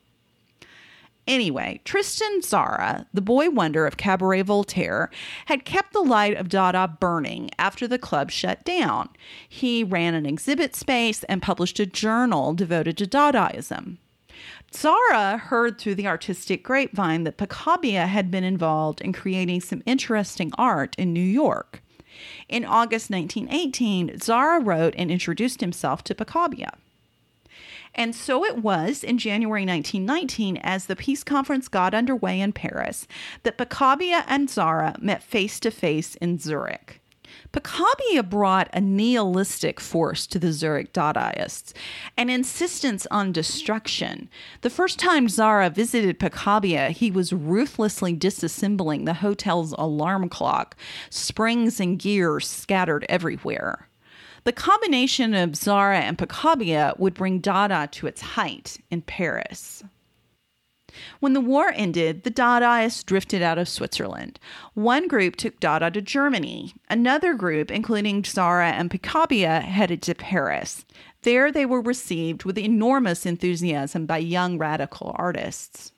Anyway, 1.30 1.80
Tristan 1.84 2.40
Tzara, 2.40 3.06
the 3.14 3.20
boy 3.20 3.50
wonder 3.50 3.86
of 3.86 3.96
Cabaret 3.96 4.42
Voltaire, 4.42 5.10
had 5.46 5.64
kept 5.64 5.92
the 5.92 6.00
light 6.00 6.36
of 6.36 6.48
Dada 6.48 6.88
burning 6.98 7.50
after 7.56 7.86
the 7.86 8.00
club 8.00 8.32
shut 8.32 8.64
down. 8.64 9.08
He 9.48 9.84
ran 9.84 10.14
an 10.14 10.26
exhibit 10.26 10.74
space 10.74 11.22
and 11.22 11.40
published 11.40 11.78
a 11.78 11.86
journal 11.86 12.52
devoted 12.52 12.98
to 12.98 13.06
Dadaism. 13.06 13.98
Tzara 14.72 15.38
heard 15.38 15.78
through 15.78 15.94
the 15.94 16.08
artistic 16.08 16.64
grapevine 16.64 17.22
that 17.22 17.36
Picabia 17.36 18.08
had 18.08 18.32
been 18.32 18.42
involved 18.42 19.00
in 19.00 19.12
creating 19.12 19.60
some 19.60 19.84
interesting 19.86 20.50
art 20.58 20.96
in 20.98 21.12
New 21.12 21.20
York. 21.20 21.80
In 22.48 22.64
August 22.64 23.08
1918, 23.08 24.18
Tzara 24.18 24.66
wrote 24.66 24.96
and 24.98 25.12
introduced 25.12 25.60
himself 25.60 26.02
to 26.02 26.14
Picabia. 26.16 26.72
And 28.00 28.16
so 28.16 28.46
it 28.46 28.56
was 28.56 29.04
in 29.04 29.18
January 29.18 29.66
1919, 29.66 30.56
as 30.62 30.86
the 30.86 30.96
peace 30.96 31.22
conference 31.22 31.68
got 31.68 31.92
underway 31.92 32.40
in 32.40 32.50
Paris, 32.50 33.06
that 33.42 33.58
Picabia 33.58 34.24
and 34.26 34.48
Tzara 34.48 34.98
met 35.02 35.22
face 35.22 35.60
to 35.60 35.70
face 35.70 36.14
in 36.14 36.38
Zurich. 36.38 37.02
Picabia 37.52 38.22
brought 38.22 38.70
a 38.72 38.80
nihilistic 38.80 39.78
force 39.78 40.26
to 40.28 40.38
the 40.38 40.50
Zurich 40.50 40.94
Dadaists, 40.94 41.74
an 42.16 42.30
insistence 42.30 43.06
on 43.10 43.32
destruction. 43.32 44.30
The 44.62 44.70
first 44.70 44.98
time 44.98 45.26
Tzara 45.26 45.70
visited 45.70 46.18
Picabia, 46.18 46.92
he 46.92 47.10
was 47.10 47.34
ruthlessly 47.34 48.16
disassembling 48.16 49.04
the 49.04 49.12
hotel's 49.12 49.74
alarm 49.76 50.30
clock, 50.30 50.74
springs 51.10 51.78
and 51.78 51.98
gears 51.98 52.48
scattered 52.48 53.04
everywhere. 53.10 53.89
The 54.50 54.56
combination 54.56 55.32
of 55.32 55.50
Tzara 55.50 56.00
and 56.00 56.18
Picabia 56.18 56.92
would 56.98 57.14
bring 57.14 57.38
Dada 57.38 57.88
to 57.92 58.08
its 58.08 58.20
height 58.20 58.78
in 58.90 59.00
Paris. 59.00 59.84
When 61.20 61.34
the 61.34 61.40
war 61.40 61.72
ended, 61.76 62.24
the 62.24 62.32
Dadaists 62.32 63.06
drifted 63.06 63.42
out 63.42 63.58
of 63.58 63.68
Switzerland. 63.68 64.40
One 64.74 65.06
group 65.06 65.36
took 65.36 65.60
Dada 65.60 65.92
to 65.92 66.02
Germany. 66.02 66.74
Another 66.88 67.34
group, 67.34 67.70
including 67.70 68.24
Tzara 68.24 68.72
and 68.72 68.90
Picabia, 68.90 69.60
headed 69.60 70.02
to 70.02 70.16
Paris. 70.16 70.84
There 71.22 71.52
they 71.52 71.64
were 71.64 71.80
received 71.80 72.42
with 72.42 72.58
enormous 72.58 73.26
enthusiasm 73.26 74.04
by 74.04 74.18
young 74.18 74.58
radical 74.58 75.14
artists. 75.14 75.92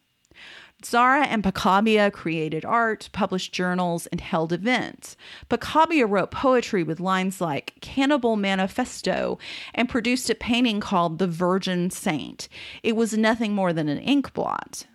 Tzara 0.82 1.26
and 1.26 1.42
Picabia 1.42 2.10
created 2.10 2.64
art, 2.64 3.08
published 3.12 3.52
journals, 3.52 4.06
and 4.08 4.20
held 4.20 4.52
events. 4.52 5.16
Picabia 5.48 6.06
wrote 6.06 6.30
poetry 6.30 6.82
with 6.82 7.00
lines 7.00 7.40
like 7.40 7.74
Cannibal 7.80 8.36
Manifesto 8.36 9.38
and 9.74 9.88
produced 9.88 10.28
a 10.28 10.34
painting 10.34 10.80
called 10.80 11.18
The 11.18 11.26
Virgin 11.26 11.90
Saint. 11.90 12.48
It 12.82 12.96
was 12.96 13.16
nothing 13.16 13.54
more 13.54 13.72
than 13.72 13.88
an 13.88 13.98
ink 13.98 14.32
blot. 14.34 14.86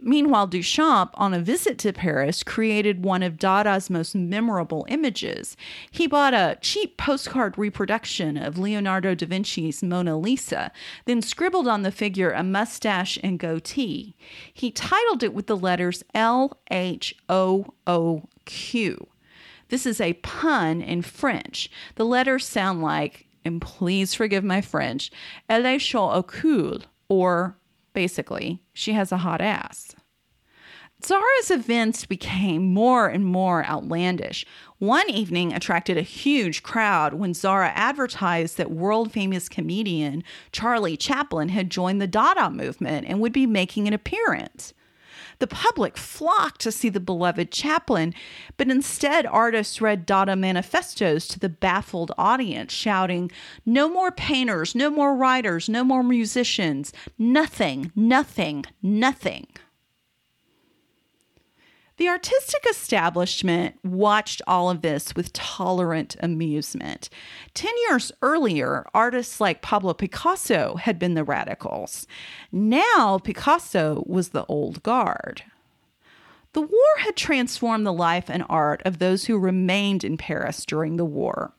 Meanwhile, 0.00 0.48
Duchamp, 0.48 1.10
on 1.14 1.34
a 1.34 1.40
visit 1.40 1.78
to 1.78 1.92
Paris, 1.92 2.42
created 2.42 3.04
one 3.04 3.22
of 3.22 3.38
Dada's 3.38 3.88
most 3.90 4.14
memorable 4.14 4.84
images. 4.88 5.56
He 5.90 6.06
bought 6.06 6.34
a 6.34 6.58
cheap 6.60 6.96
postcard 6.96 7.56
reproduction 7.56 8.36
of 8.36 8.58
Leonardo 8.58 9.14
da 9.14 9.26
Vinci's 9.26 9.82
Mona 9.82 10.18
Lisa, 10.18 10.70
then 11.06 11.22
scribbled 11.22 11.66
on 11.66 11.82
the 11.82 11.90
figure 11.90 12.30
a 12.30 12.42
mustache 12.42 13.18
and 13.22 13.38
goatee. 13.38 14.14
He 14.52 14.70
titled 14.70 15.22
it 15.22 15.34
with 15.34 15.46
the 15.46 15.56
letters 15.56 16.04
L 16.14 16.58
H 16.70 17.14
O 17.28 17.74
O 17.86 18.24
Q. 18.44 19.08
This 19.68 19.86
is 19.86 20.00
a 20.00 20.12
pun 20.14 20.80
in 20.82 21.02
French. 21.02 21.70
The 21.96 22.04
letters 22.04 22.46
sound 22.46 22.82
like, 22.82 23.26
and 23.44 23.60
please 23.60 24.14
forgive 24.14 24.44
my 24.44 24.60
French, 24.60 25.10
Elle 25.48 25.78
au 25.94 26.22
cul, 26.22 26.82
or 27.08 27.56
basically, 27.96 28.60
she 28.74 28.92
has 28.92 29.10
a 29.10 29.16
hot 29.16 29.40
ass. 29.40 29.94
Tzara's 31.02 31.50
events 31.50 32.04
became 32.04 32.74
more 32.74 33.06
and 33.08 33.24
more 33.24 33.64
outlandish. 33.64 34.44
One 34.78 35.08
evening 35.08 35.54
attracted 35.54 35.96
a 35.96 36.02
huge 36.02 36.62
crowd 36.62 37.14
when 37.14 37.32
Tzara 37.32 37.72
advertised 37.74 38.58
that 38.58 38.70
world 38.70 39.12
famous 39.12 39.48
comedian 39.48 40.24
Charlie 40.52 40.98
Chaplin 40.98 41.48
had 41.48 41.70
joined 41.70 42.02
the 42.02 42.06
Dada 42.06 42.50
movement 42.50 43.06
and 43.08 43.18
would 43.20 43.32
be 43.32 43.46
making 43.46 43.88
an 43.88 43.94
appearance. 43.94 44.74
The 45.38 45.46
public 45.46 45.96
flocked 45.98 46.60
to 46.62 46.72
see 46.72 46.88
the 46.88 47.00
beloved 47.00 47.50
Chaplin, 47.50 48.14
but 48.56 48.70
instead 48.70 49.26
artists 49.26 49.80
read 49.80 50.06
Dada 50.06 50.34
manifestos 50.34 51.28
to 51.28 51.38
the 51.38 51.48
baffled 51.48 52.12
audience, 52.16 52.72
shouting, 52.72 53.30
No 53.64 53.88
more 53.88 54.10
painters, 54.10 54.74
no 54.74 54.90
more 54.90 55.14
writers, 55.14 55.68
no 55.68 55.84
more 55.84 56.02
musicians, 56.02 56.92
nothing, 57.18 57.92
nothing, 57.94 58.64
nothing. 58.82 59.46
The 61.98 62.08
artistic 62.08 62.64
establishment 62.68 63.76
watched 63.82 64.42
all 64.46 64.68
of 64.68 64.82
this 64.82 65.14
with 65.16 65.32
tolerant 65.32 66.14
amusement. 66.20 67.08
Ten 67.54 67.72
years 67.88 68.12
earlier, 68.20 68.84
artists 68.92 69.40
like 69.40 69.62
Pablo 69.62 69.94
Picasso 69.94 70.76
had 70.76 70.98
been 70.98 71.14
the 71.14 71.24
radicals. 71.24 72.06
Now, 72.52 73.18
Picasso 73.18 74.04
was 74.06 74.30
the 74.30 74.44
old 74.44 74.82
guard. 74.82 75.44
The 76.52 76.60
war 76.60 76.96
had 76.98 77.16
transformed 77.16 77.86
the 77.86 77.92
life 77.92 78.28
and 78.28 78.44
art 78.48 78.82
of 78.84 78.98
those 78.98 79.24
who 79.24 79.38
remained 79.38 80.04
in 80.04 80.18
Paris 80.18 80.66
during 80.66 80.96
the 80.96 81.04
war 81.04 81.52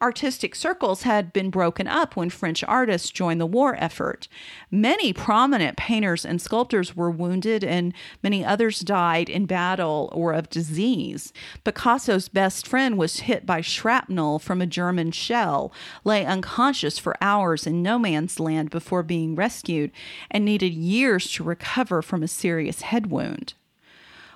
artistic 0.00 0.54
circles 0.54 1.02
had 1.02 1.32
been 1.32 1.50
broken 1.50 1.86
up 1.88 2.16
when 2.16 2.30
French 2.30 2.62
artists 2.64 3.10
joined 3.10 3.40
the 3.40 3.46
war 3.46 3.76
effort. 3.78 4.28
Many 4.70 5.12
prominent 5.12 5.76
painters 5.76 6.24
and 6.24 6.40
sculptors 6.40 6.94
were 6.94 7.10
wounded, 7.10 7.64
and 7.64 7.94
many 8.22 8.44
others 8.44 8.80
died 8.80 9.28
in 9.28 9.46
battle 9.46 10.10
or 10.12 10.32
of 10.32 10.50
disease. 10.50 11.32
Picasso's 11.64 12.28
best 12.28 12.66
friend 12.66 12.98
was 12.98 13.20
hit 13.20 13.46
by 13.46 13.60
shrapnel 13.60 14.38
from 14.38 14.60
a 14.60 14.66
German 14.66 15.12
shell, 15.12 15.72
lay 16.04 16.26
unconscious 16.26 16.98
for 16.98 17.16
hours 17.20 17.66
in 17.66 17.82
no 17.82 17.98
man's 17.98 18.38
land 18.38 18.70
before 18.70 19.02
being 19.02 19.34
rescued, 19.34 19.90
and 20.30 20.44
needed 20.44 20.74
years 20.74 21.30
to 21.32 21.44
recover 21.44 22.02
from 22.02 22.22
a 22.22 22.28
serious 22.28 22.82
head 22.82 23.06
wound. 23.06 23.54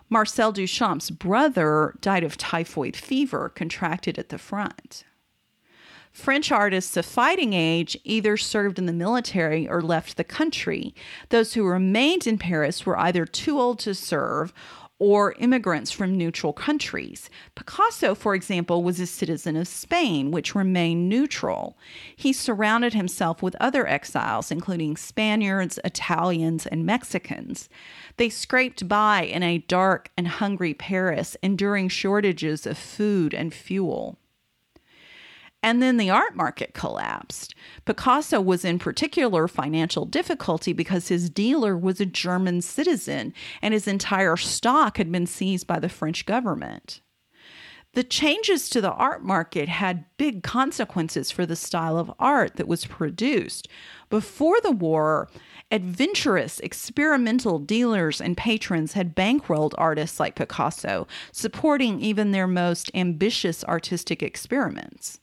Marcel 0.09 0.53
Duchamp's 0.53 1.11
brother 1.11 1.95
died 2.01 2.25
of 2.25 2.37
typhoid 2.37 2.97
fever 2.97 3.49
contracted 3.49 4.19
at 4.19 4.31
the 4.31 4.39
front. 4.39 5.05
French 6.13 6.51
artists 6.51 6.97
of 6.97 7.07
fighting 7.07 7.53
age 7.53 7.97
either 8.05 8.37
served 8.37 8.79
in 8.79 8.87
the 8.87 8.93
military 8.93 9.69
or 9.69 9.81
left 9.81 10.17
the 10.17 10.25
country. 10.25 10.95
Those 11.29 11.55
who 11.55 11.65
remained 11.65 12.27
in 12.27 12.39
Paris 12.39 12.85
were 12.85 12.99
either 12.99 13.25
too 13.25 13.59
old 13.59 13.79
to 13.81 13.95
serve 13.95 14.53
or 15.01 15.33
immigrants 15.39 15.91
from 15.91 16.17
neutral 16.17 16.53
countries. 16.53 17.31
Picasso, 17.55 18.15
for 18.15 18.35
example, 18.35 18.85
was 18.85 19.01
a 19.01 19.07
citizen 19.07 19.57
of 19.57 19.67
Spain, 19.67 20.31
which 20.31 20.55
remained 20.55 21.09
neutral. 21.09 21.77
He 22.15 22.35
surrounded 22.35 22.93
himself 22.93 23.43
with 23.43 23.57
other 23.59 23.89
exiles, 23.89 24.51
including 24.51 24.99
Spaniards, 24.99 25.81
Italians, 25.85 26.67
and 26.67 26.85
Mexicans. 26.85 27.71
They 28.19 28.29
scraped 28.29 28.87
by 28.87 29.23
in 29.23 29.43
a 29.43 29.59
dark 29.59 30.11
and 30.19 30.29
hungry 30.29 30.75
Paris, 30.75 31.35
enduring 31.43 31.89
shortages 31.89 32.67
of 32.67 32.77
food 32.77 33.33
and 33.33 33.55
fuel. 33.55 34.19
And 35.63 35.83
then 35.83 35.99
the 35.99 36.11
art 36.11 36.35
market 36.37 36.73
collapsed. 36.73 37.55
Picasso 37.85 38.41
was 38.41 38.65
in 38.65 38.79
particular 38.79 39.47
financial 39.47 40.07
difficulty 40.07 40.73
because 40.73 41.09
his 41.09 41.29
dealer 41.29 41.77
was 41.77 42.01
a 42.01 42.07
German 42.07 42.63
citizen 42.63 43.35
and 43.61 43.75
his 43.75 43.87
entire 43.87 44.37
stock 44.37 44.97
had 44.97 45.13
been 45.13 45.27
seized 45.27 45.67
by 45.67 45.79
the 45.79 45.91
French 45.91 46.25
government. 46.25 47.01
The 47.93 48.05
changes 48.05 48.69
to 48.71 48.81
the 48.81 48.93
art 48.93 49.25
market 49.25 49.69
had 49.69 50.05
big 50.17 50.45
consequences 50.45 51.33
for 51.33 51.45
the 51.45 51.57
style 51.57 51.99
of 51.99 52.13
art 52.21 52.55
that 52.55 52.69
was 52.69 52.87
produced. 52.87 53.67
Before 54.09 54.61
the 54.61 54.71
war, 54.71 55.29
adventurous, 55.73 56.61
experimental 56.61 57.59
dealers 57.59 58.21
and 58.21 58.37
patrons 58.37 58.93
had 58.93 59.17
bankrolled 59.17 59.75
artists 59.77 60.21
like 60.21 60.37
Picasso, 60.37 61.09
supporting 61.33 62.01
even 62.01 62.31
their 62.31 62.47
most 62.47 62.93
ambitious 62.95 63.65
artistic 63.65 64.23
experiments. 64.23 65.19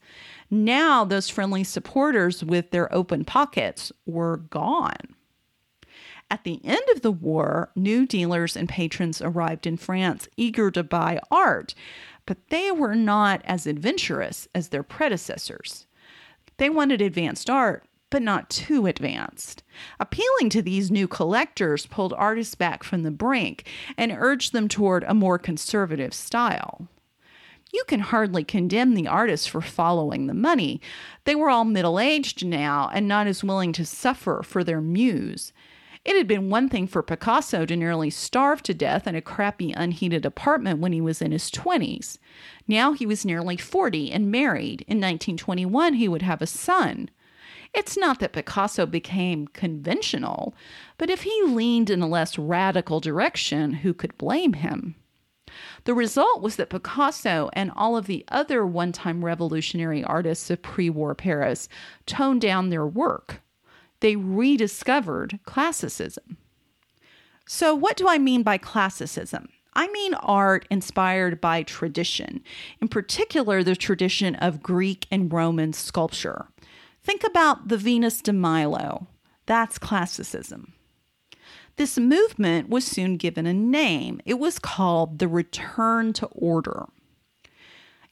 Now, 0.50 1.06
those 1.06 1.30
friendly 1.30 1.64
supporters 1.64 2.44
with 2.44 2.70
their 2.70 2.94
open 2.94 3.24
pockets 3.24 3.92
were 4.04 4.36
gone. 4.36 5.14
At 6.30 6.44
the 6.44 6.60
end 6.62 6.82
of 6.94 7.00
the 7.00 7.10
war, 7.10 7.70
new 7.74 8.04
dealers 8.04 8.54
and 8.54 8.68
patrons 8.68 9.22
arrived 9.22 9.66
in 9.66 9.78
France 9.78 10.28
eager 10.36 10.70
to 10.70 10.82
buy 10.82 11.20
art, 11.30 11.74
but 12.28 12.50
they 12.50 12.70
were 12.70 12.94
not 12.94 13.40
as 13.46 13.66
adventurous 13.66 14.48
as 14.54 14.68
their 14.68 14.82
predecessors. 14.82 15.86
They 16.58 16.68
wanted 16.68 17.00
advanced 17.00 17.48
art, 17.48 17.84
but 18.10 18.20
not 18.20 18.50
too 18.50 18.84
advanced. 18.84 19.62
Appealing 19.98 20.50
to 20.50 20.60
these 20.60 20.90
new 20.90 21.08
collectors 21.08 21.86
pulled 21.86 22.12
artists 22.12 22.54
back 22.54 22.84
from 22.84 23.02
the 23.02 23.10
brink 23.10 23.66
and 23.96 24.14
urged 24.14 24.52
them 24.52 24.68
toward 24.68 25.04
a 25.04 25.14
more 25.14 25.38
conservative 25.38 26.12
style. 26.12 26.86
You 27.72 27.82
can 27.88 28.00
hardly 28.00 28.44
condemn 28.44 28.92
the 28.92 29.08
artists 29.08 29.46
for 29.46 29.62
following 29.62 30.26
the 30.26 30.34
money. 30.34 30.82
They 31.24 31.34
were 31.34 31.48
all 31.48 31.64
middle 31.64 31.98
aged 31.98 32.44
now 32.44 32.90
and 32.92 33.08
not 33.08 33.26
as 33.26 33.42
willing 33.42 33.72
to 33.72 33.86
suffer 33.86 34.42
for 34.44 34.62
their 34.62 34.82
muse. 34.82 35.54
It 36.04 36.16
had 36.16 36.26
been 36.26 36.50
one 36.50 36.68
thing 36.68 36.86
for 36.86 37.02
Picasso 37.02 37.66
to 37.66 37.76
nearly 37.76 38.10
starve 38.10 38.62
to 38.64 38.74
death 38.74 39.06
in 39.06 39.14
a 39.14 39.20
crappy, 39.20 39.72
unheated 39.72 40.24
apartment 40.24 40.80
when 40.80 40.92
he 40.92 41.00
was 41.00 41.20
in 41.20 41.32
his 41.32 41.50
20s. 41.50 42.18
Now 42.66 42.92
he 42.92 43.06
was 43.06 43.24
nearly 43.24 43.56
40 43.56 44.12
and 44.12 44.30
married. 44.30 44.82
In 44.82 44.98
1921, 44.98 45.94
he 45.94 46.08
would 46.08 46.22
have 46.22 46.40
a 46.40 46.46
son. 46.46 47.10
It's 47.74 47.96
not 47.96 48.20
that 48.20 48.32
Picasso 48.32 48.86
became 48.86 49.48
conventional, 49.48 50.54
but 50.96 51.10
if 51.10 51.22
he 51.22 51.42
leaned 51.42 51.90
in 51.90 52.00
a 52.00 52.08
less 52.08 52.38
radical 52.38 53.00
direction, 53.00 53.74
who 53.74 53.92
could 53.92 54.16
blame 54.16 54.54
him? 54.54 54.94
The 55.84 55.94
result 55.94 56.42
was 56.42 56.56
that 56.56 56.70
Picasso 56.70 57.50
and 57.52 57.70
all 57.74 57.96
of 57.96 58.06
the 58.06 58.24
other 58.28 58.66
one 58.66 58.92
time 58.92 59.24
revolutionary 59.24 60.04
artists 60.04 60.50
of 60.50 60.62
pre 60.62 60.90
war 60.90 61.14
Paris 61.14 61.68
toned 62.06 62.40
down 62.40 62.70
their 62.70 62.86
work. 62.86 63.42
They 64.00 64.16
rediscovered 64.16 65.40
classicism. 65.44 66.36
So, 67.46 67.74
what 67.74 67.96
do 67.96 68.08
I 68.08 68.18
mean 68.18 68.42
by 68.42 68.58
classicism? 68.58 69.48
I 69.74 69.88
mean 69.88 70.14
art 70.14 70.66
inspired 70.70 71.40
by 71.40 71.62
tradition, 71.62 72.42
in 72.80 72.88
particular, 72.88 73.62
the 73.62 73.76
tradition 73.76 74.34
of 74.34 74.62
Greek 74.62 75.06
and 75.10 75.32
Roman 75.32 75.72
sculpture. 75.72 76.48
Think 77.02 77.24
about 77.24 77.68
the 77.68 77.76
Venus 77.76 78.20
de 78.20 78.32
Milo. 78.32 79.06
That's 79.46 79.78
classicism. 79.78 80.74
This 81.76 81.96
movement 81.96 82.68
was 82.68 82.84
soon 82.84 83.16
given 83.16 83.46
a 83.46 83.54
name. 83.54 84.20
It 84.26 84.40
was 84.40 84.58
called 84.58 85.20
the 85.20 85.28
Return 85.28 86.12
to 86.14 86.26
Order. 86.26 86.86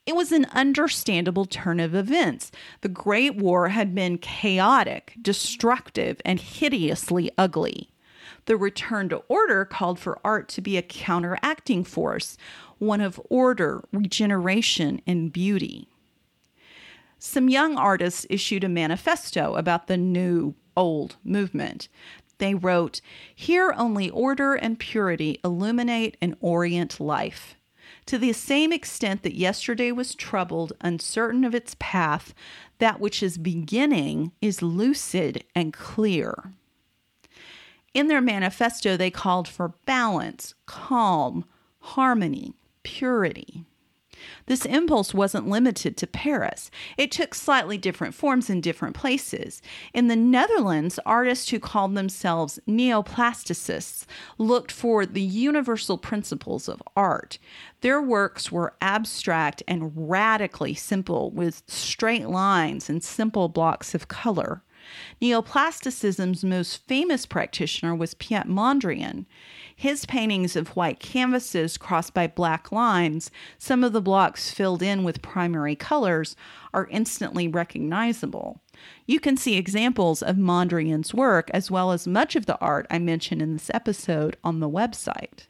It 0.07 0.15
was 0.15 0.31
an 0.31 0.47
understandable 0.53 1.47
turn 1.47 1.81
of 1.81 1.95
events. 1.95 2.53
The 2.81 2.89
Great 2.89 3.35
War 3.35 3.71
had 3.71 3.93
been 3.93 4.19
chaotic, 4.19 5.15
destructive, 5.21 6.23
and 6.25 6.39
hideously 6.39 7.31
ugly. 7.37 7.91
The 8.45 8.57
return 8.57 9.09
to 9.09 9.25
order 9.29 9.65
called 9.65 9.99
for 9.99 10.21
art 10.25 10.49
to 10.51 10.61
be 10.61 10.77
a 10.77 10.83
counteracting 10.83 11.83
force, 11.83 12.39
one 12.79 13.01
of 13.01 13.21
order, 13.29 13.83
regeneration, 13.93 15.01
and 15.09 15.33
beauty. 15.33 15.89
Some 17.19 17.49
young 17.49 17.77
artists 17.77 18.27
issued 18.31 18.63
a 18.63 18.69
manifesto 18.69 19.57
about 19.57 19.89
the 19.89 19.97
new 19.97 20.55
old 20.77 21.17
movement. 21.25 21.89
They 22.39 22.55
wrote, 22.55 23.01
Here 23.35 23.75
only 23.77 24.11
order 24.11 24.55
and 24.55 24.79
purity 24.79 25.41
illuminate 25.43 26.17
and 26.21 26.37
orient 26.41 27.01
life. 27.01 27.57
To 28.07 28.19
the 28.19 28.33
same 28.33 28.73
extent 28.73 29.23
that 29.25 29.35
yesterday 29.35 29.91
was 29.91 30.15
troubled, 30.15 30.73
uncertain 30.81 31.45
of 31.45 31.55
its 31.55 31.77
path, 31.79 32.35
that 32.79 33.01
which 33.01 33.23
is 33.23 33.37
beginning 33.37 34.33
is 34.41 34.63
lucid 34.63 35.45
and 35.55 35.73
clear. 35.73 36.53
In 37.95 38.09
their 38.09 38.21
manifesto, 38.21 38.97
they 38.97 39.11
called 39.11 39.49
for 39.49 39.75
balance, 39.87 40.55
calm, 40.67 41.45
harmony, 41.81 42.55
purity. 42.83 43.65
This 44.47 44.65
impulse 44.65 45.15
wasn't 45.15 45.49
limited 45.49 45.97
to 45.97 46.07
Paris. 46.07 46.71
It 46.97 47.11
took 47.11 47.35
slightly 47.35 47.79
different 47.79 48.15
forms 48.15 48.51
in 48.51 48.61
different 48.61 48.97
places. 48.97 49.63
In 49.93 50.09
the 50.09 50.17
Netherlands, 50.17 50.99
artists 51.05 51.51
who 51.51 51.59
called 51.59 51.95
themselves 51.95 52.59
neoplasticists 52.69 54.07
looked 54.39 54.73
for 54.73 55.07
the 55.07 55.23
universal 55.23 55.99
principles 55.99 56.69
of 56.69 56.83
art. 56.97 57.39
Their 57.81 58.01
works 58.01 58.51
were 58.51 58.75
abstract 58.81 59.63
and 59.69 59.93
radically 59.95 60.75
simple, 60.75 61.31
with 61.31 61.63
straight 61.67 62.29
lines 62.29 62.89
and 62.89 63.03
simple 63.03 63.49
blocks 63.49 63.95
of 63.95 64.09
color. 64.09 64.63
Neoplasticism's 65.21 66.45
most 66.45 66.87
famous 66.87 67.27
practitioner 67.27 67.95
was 67.95 68.15
Piet 68.15 68.47
Mondrian. 68.47 69.27
His 69.79 70.07
paintings 70.07 70.57
of 70.57 70.75
white 70.75 71.01
canvases 71.01 71.77
crossed 71.77 72.15
by 72.15 72.29
black 72.29 72.73
lines, 72.73 73.31
some 73.59 73.85
of 73.85 73.93
the 73.93 74.01
blocks 74.01 74.51
filled 74.51 74.83
in 74.83 75.05
with 75.05 75.21
primary 75.21 75.77
colors, 75.77 76.35
are 76.73 76.89
instantly 76.91 77.47
recognizable. 77.47 78.63
You 79.05 79.21
can 79.21 79.37
see 79.37 79.57
examples 79.57 80.23
of 80.23 80.37
Mondrian's 80.37 81.13
work 81.13 81.51
as 81.53 81.71
well 81.71 81.93
as 81.93 82.07
much 82.07 82.37
of 82.37 82.47
the 82.47 82.59
art 82.59 82.87
I 82.91 82.99
mentioned 82.99 83.43
in 83.43 83.53
this 83.53 83.71
episode 83.75 84.39
on 84.43 84.61
the 84.61 84.69
website. 84.69 85.47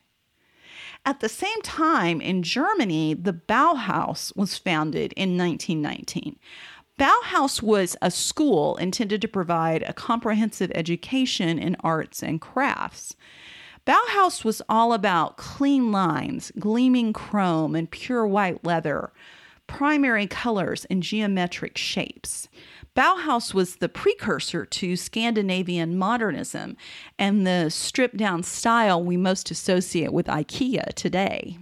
At 1.04 1.20
the 1.20 1.28
same 1.28 1.62
time, 1.62 2.20
in 2.20 2.42
Germany, 2.42 3.14
the 3.14 3.32
Bauhaus 3.32 4.34
was 4.36 4.58
founded 4.58 5.12
in 5.12 5.38
1919. 5.38 6.36
Bauhaus 6.98 7.62
was 7.62 7.96
a 8.02 8.10
school 8.10 8.76
intended 8.78 9.22
to 9.22 9.28
provide 9.28 9.84
a 9.84 9.92
comprehensive 9.92 10.72
education 10.74 11.60
in 11.60 11.76
arts 11.84 12.24
and 12.24 12.40
crafts. 12.40 13.14
Bauhaus 13.86 14.44
was 14.44 14.60
all 14.68 14.92
about 14.92 15.36
clean 15.36 15.92
lines, 15.92 16.50
gleaming 16.58 17.12
chrome, 17.12 17.76
and 17.76 17.88
pure 17.88 18.26
white 18.26 18.64
leather, 18.64 19.12
primary 19.68 20.26
colors, 20.26 20.84
and 20.86 21.02
geometric 21.02 21.78
shapes. 21.78 22.48
Bauhaus 22.96 23.54
was 23.54 23.76
the 23.76 23.88
precursor 23.88 24.64
to 24.64 24.96
Scandinavian 24.96 25.96
modernism 25.96 26.76
and 27.18 27.46
the 27.46 27.70
stripped 27.70 28.16
down 28.16 28.42
style 28.42 29.02
we 29.02 29.16
most 29.16 29.50
associate 29.50 30.12
with 30.12 30.26
IKEA 30.26 30.92
today. 30.94 31.58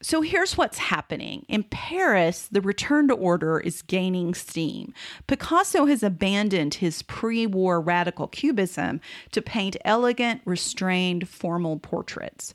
So 0.00 0.20
here's 0.20 0.56
what's 0.56 0.78
happening. 0.78 1.44
In 1.48 1.64
Paris, 1.64 2.48
the 2.52 2.60
return 2.60 3.08
to 3.08 3.14
order 3.14 3.58
is 3.58 3.82
gaining 3.82 4.32
steam. 4.32 4.94
Picasso 5.26 5.86
has 5.86 6.04
abandoned 6.04 6.74
his 6.74 7.02
pre 7.02 7.48
war 7.48 7.80
radical 7.80 8.28
cubism 8.28 9.00
to 9.32 9.42
paint 9.42 9.76
elegant, 9.84 10.42
restrained, 10.44 11.28
formal 11.28 11.80
portraits. 11.80 12.54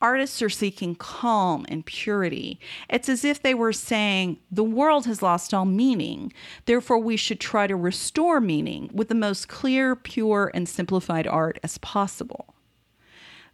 Artists 0.00 0.42
are 0.42 0.50
seeking 0.50 0.96
calm 0.96 1.64
and 1.68 1.86
purity. 1.86 2.58
It's 2.90 3.08
as 3.08 3.24
if 3.24 3.40
they 3.40 3.54
were 3.54 3.72
saying, 3.72 4.38
the 4.50 4.64
world 4.64 5.06
has 5.06 5.22
lost 5.22 5.54
all 5.54 5.64
meaning. 5.64 6.32
Therefore, 6.64 6.98
we 6.98 7.16
should 7.16 7.38
try 7.38 7.68
to 7.68 7.76
restore 7.76 8.40
meaning 8.40 8.90
with 8.92 9.06
the 9.06 9.14
most 9.14 9.46
clear, 9.46 9.94
pure, 9.94 10.50
and 10.52 10.68
simplified 10.68 11.28
art 11.28 11.60
as 11.62 11.78
possible. 11.78 12.56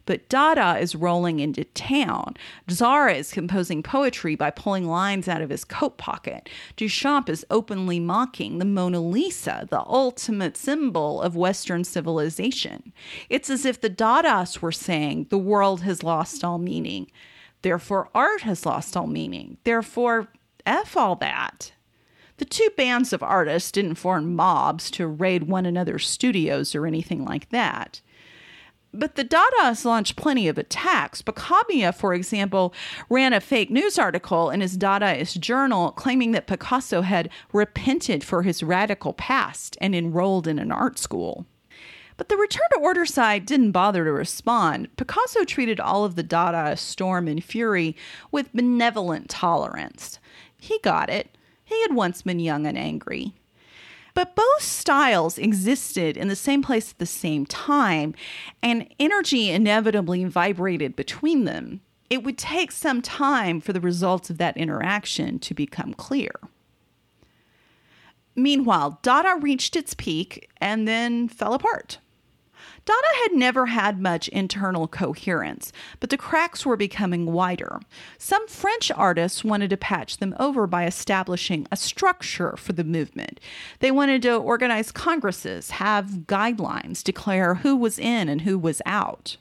But 0.09 0.27
Dada 0.27 0.79
is 0.79 0.95
rolling 0.95 1.39
into 1.39 1.65
town. 1.65 2.33
Tzara 2.67 3.15
is 3.15 3.31
composing 3.31 3.83
poetry 3.83 4.33
by 4.33 4.49
pulling 4.49 4.87
lines 4.87 5.27
out 5.27 5.43
of 5.43 5.51
his 5.51 5.63
coat 5.63 5.99
pocket. 5.99 6.49
Duchamp 6.75 7.29
is 7.29 7.45
openly 7.51 7.99
mocking 7.99 8.57
the 8.57 8.65
Mona 8.65 9.01
Lisa, 9.01 9.67
the 9.69 9.81
ultimate 9.81 10.57
symbol 10.57 11.21
of 11.21 11.35
Western 11.35 11.83
civilization. 11.83 12.91
It's 13.29 13.51
as 13.51 13.65
if 13.65 13.79
the 13.79 13.89
Dadaists 13.91 14.63
were 14.63 14.71
saying 14.71 15.27
the 15.29 15.37
world 15.37 15.81
has 15.81 16.01
lost 16.01 16.43
all 16.43 16.57
meaning. 16.57 17.11
Therefore, 17.61 18.09
art 18.15 18.41
has 18.41 18.65
lost 18.65 18.97
all 18.97 19.05
meaning. 19.05 19.57
Therefore, 19.63 20.29
F 20.65 20.97
all 20.97 21.17
that. 21.17 21.73
The 22.37 22.45
two 22.45 22.69
bands 22.75 23.13
of 23.13 23.21
artists 23.21 23.71
didn't 23.71 23.93
form 23.93 24.35
mobs 24.35 24.89
to 24.89 25.05
raid 25.05 25.43
one 25.43 25.67
another's 25.67 26.07
studios 26.07 26.73
or 26.73 26.87
anything 26.87 27.23
like 27.23 27.49
that. 27.49 28.01
But 28.93 29.15
the 29.15 29.23
Dadaists 29.23 29.85
launched 29.85 30.15
plenty 30.15 30.47
of 30.47 30.57
attacks. 30.57 31.21
Picabia, 31.21 31.93
for 31.93 32.13
example, 32.13 32.73
ran 33.07 33.33
a 33.33 33.39
fake 33.39 33.69
news 33.69 33.99
article 33.99 34.49
in 34.49 34.61
his 34.61 34.77
Dadaist 34.77 35.39
journal 35.39 35.91
claiming 35.91 36.31
that 36.31 36.47
Picasso 36.47 37.01
had 37.01 37.29
repented 37.53 38.23
for 38.23 38.41
his 38.41 38.63
radical 38.63 39.13
past 39.13 39.77
and 39.79 39.93
enrolled 39.93 40.47
in 40.47 40.57
an 40.57 40.71
art 40.71 40.97
school. 40.97 41.45
But 42.17 42.29
the 42.29 42.35
return 42.35 42.67
to 42.73 42.79
order 42.79 43.05
side 43.05 43.45
didn't 43.45 43.71
bother 43.71 44.03
to 44.03 44.11
respond. 44.11 44.89
Picasso 44.97 45.45
treated 45.45 45.79
all 45.79 46.03
of 46.03 46.15
the 46.15 46.23
Dadaist 46.23 46.79
storm 46.79 47.27
and 47.27 47.43
fury 47.43 47.95
with 48.31 48.53
benevolent 48.53 49.29
tolerance. 49.29 50.19
He 50.59 50.79
got 50.83 51.09
it. 51.09 51.29
He 51.63 51.79
had 51.83 51.93
once 51.93 52.23
been 52.23 52.39
young 52.39 52.65
and 52.65 52.77
angry. 52.77 53.35
But 54.19 54.35
both 54.35 54.63
styles 54.63 55.37
existed 55.37 56.17
in 56.17 56.27
the 56.27 56.35
same 56.35 56.61
place 56.61 56.91
at 56.91 56.97
the 56.97 57.05
same 57.05 57.45
time, 57.45 58.13
and 58.61 58.93
energy 58.99 59.49
inevitably 59.49 60.25
vibrated 60.25 60.97
between 60.97 61.45
them. 61.45 61.79
It 62.09 62.21
would 62.25 62.37
take 62.37 62.73
some 62.73 63.01
time 63.01 63.61
for 63.61 63.71
the 63.71 63.79
results 63.79 64.29
of 64.29 64.37
that 64.37 64.57
interaction 64.57 65.39
to 65.39 65.53
become 65.53 65.93
clear. 65.93 66.31
Meanwhile, 68.35 68.99
Dada 69.03 69.37
reached 69.39 69.77
its 69.77 69.93
peak 69.93 70.49
and 70.57 70.85
then 70.85 71.29
fell 71.29 71.53
apart. 71.53 71.99
Dada 72.85 73.07
had 73.23 73.33
never 73.33 73.67
had 73.67 73.99
much 73.99 74.27
internal 74.29 74.87
coherence, 74.87 75.71
but 75.99 76.09
the 76.09 76.17
cracks 76.17 76.65
were 76.65 76.75
becoming 76.75 77.31
wider. 77.31 77.79
Some 78.17 78.47
French 78.47 78.91
artists 78.91 79.43
wanted 79.43 79.69
to 79.69 79.77
patch 79.77 80.17
them 80.17 80.35
over 80.39 80.65
by 80.67 80.85
establishing 80.85 81.67
a 81.71 81.77
structure 81.77 82.55
for 82.57 82.73
the 82.73 82.83
movement. 82.83 83.39
They 83.79 83.91
wanted 83.91 84.21
to 84.23 84.35
organize 84.35 84.91
congresses, 84.91 85.71
have 85.71 86.25
guidelines, 86.25 87.03
declare 87.03 87.55
who 87.55 87.75
was 87.75 87.99
in 87.99 88.29
and 88.29 88.41
who 88.41 88.57
was 88.57 88.81
out. 88.85 89.37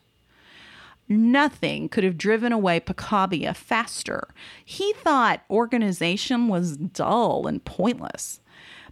Nothing 1.08 1.88
could 1.88 2.04
have 2.04 2.18
driven 2.18 2.52
away 2.52 2.80
Picabia 2.80 3.54
faster. 3.54 4.28
He 4.62 4.92
thought 4.92 5.42
organization 5.48 6.48
was 6.48 6.76
dull 6.76 7.46
and 7.46 7.64
pointless. 7.64 8.40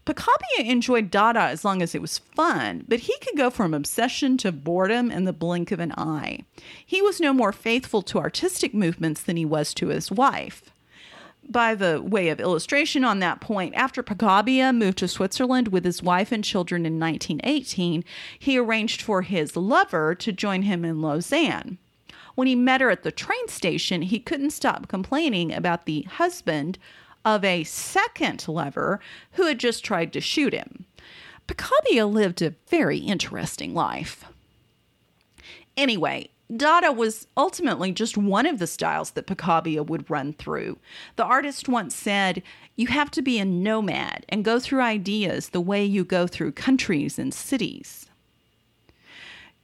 Picabia 0.07 0.71
enjoyed 0.71 1.11
Dada 1.11 1.41
as 1.41 1.65
long 1.65 1.83
as 1.83 1.95
it 1.95 2.01
was 2.01 2.19
fun, 2.19 2.85
but 2.87 3.01
he 3.01 3.15
could 3.21 3.37
go 3.37 3.51
from 3.51 3.75
obsession 3.75 4.37
to 4.39 4.53
boredom 4.53 5.11
in 5.11 5.25
the 5.25 5.33
blink 5.33 5.73
of 5.73 5.81
an 5.81 5.93
eye. 5.99 6.45
He 6.87 7.03
was 7.03 7.21
no 7.21 7.33
more 7.33 7.53
faithful 7.53 8.03
to 8.03 8.19
artistic 8.19 8.73
movements 8.73 9.21
than 9.21 9.37
he 9.37 9.45
was 9.45 9.75
to 9.75 9.89
his 9.89 10.13
wife. 10.13 10.71
By 11.49 11.75
the 11.75 12.01
way 12.01 12.29
of 12.29 12.41
illustration 12.41 13.05
on 13.05 13.19
that 13.19 13.41
point, 13.41 13.75
after 13.75 14.03
Picabia 14.03 14.73
moved 14.73 14.99
to 14.99 15.09
Switzerland 15.09 15.69
with 15.69 15.85
his 15.85 16.03
wife 16.05 16.31
and 16.31 16.45
children 16.45 16.87
in 16.87 17.01
1918, 17.01 18.05
he 18.39 18.59
arranged 18.59 19.03
for 19.03 19.23
his 19.23 19.57
lover 19.57 20.15
to 20.15 20.33
join 20.33 20.63
him 20.63 20.85
in 20.85 21.03
Lausanne. 21.03 21.79
When 22.37 22.47
he 22.47 22.55
met 22.55 22.81
her 22.81 22.91
at 22.91 23.03
the 23.03 23.11
train 23.11 23.49
station, 23.49 24.03
he 24.03 24.21
couldn't 24.21 24.51
stop 24.51 24.87
complaining 24.87 25.53
about 25.53 25.87
the 25.87 26.03
husband 26.03 26.79
of 27.27 27.45
a 27.45 27.65
second 27.65 28.47
lover 28.47 29.01
who 29.33 29.47
had 29.47 29.59
just 29.59 29.85
tried 29.85 30.13
to 30.13 30.21
shoot 30.21 30.55
him. 30.55 30.87
Picabia 31.49 32.07
lived 32.07 32.41
a 32.41 32.55
very 32.69 32.99
interesting 32.99 33.75
life. 33.75 34.25
Anyway, 35.77 36.31
Dada 36.57 36.93
was 36.93 37.27
ultimately 37.37 37.91
just 37.91 38.17
one 38.17 38.47
of 38.47 38.61
the 38.61 38.69
styles 38.69 39.11
that 39.11 39.27
Picabia 39.27 39.83
would 39.83 40.09
run 40.09 40.33
through. 40.33 40.79
The 41.17 41.25
artist 41.25 41.69
once 41.69 41.95
said, 41.95 42.43
You 42.77 42.87
have 42.87 43.11
to 43.13 43.23
be 43.23 43.39
a 43.41 43.45
nomad 43.45 44.25
and 44.29 44.45
go 44.45 44.61
through 44.61 44.81
ideas 44.81 45.49
the 45.49 45.61
way 45.61 45.85
you 45.85 46.05
go 46.05 46.29
through 46.29 46.53
countries 46.53 47.19
and 47.19 47.35
cities. 47.35 48.07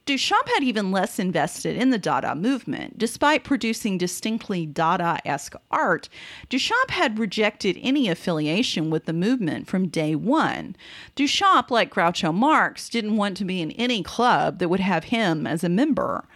Duchamp 0.05 0.49
had 0.49 0.63
even 0.63 0.91
less 0.91 1.17
invested 1.17 1.77
in 1.77 1.89
the 1.89 1.97
Dada 1.97 2.35
movement. 2.35 2.97
Despite 2.97 3.45
producing 3.45 3.97
distinctly 3.97 4.65
Dada 4.65 5.19
esque 5.23 5.55
art, 5.71 6.09
Duchamp 6.49 6.89
had 6.89 7.19
rejected 7.19 7.79
any 7.81 8.09
affiliation 8.09 8.89
with 8.89 9.05
the 9.05 9.13
movement 9.13 9.67
from 9.67 9.87
day 9.87 10.13
one. 10.13 10.75
Duchamp, 11.15 11.71
like 11.71 11.93
Groucho 11.93 12.33
Marx, 12.33 12.89
didn't 12.89 13.15
want 13.15 13.37
to 13.37 13.45
be 13.45 13.61
in 13.61 13.71
any 13.71 14.03
club 14.03 14.59
that 14.59 14.67
would 14.67 14.81
have 14.81 15.05
him 15.05 15.47
as 15.47 15.63
a 15.63 15.69
member. 15.69 16.27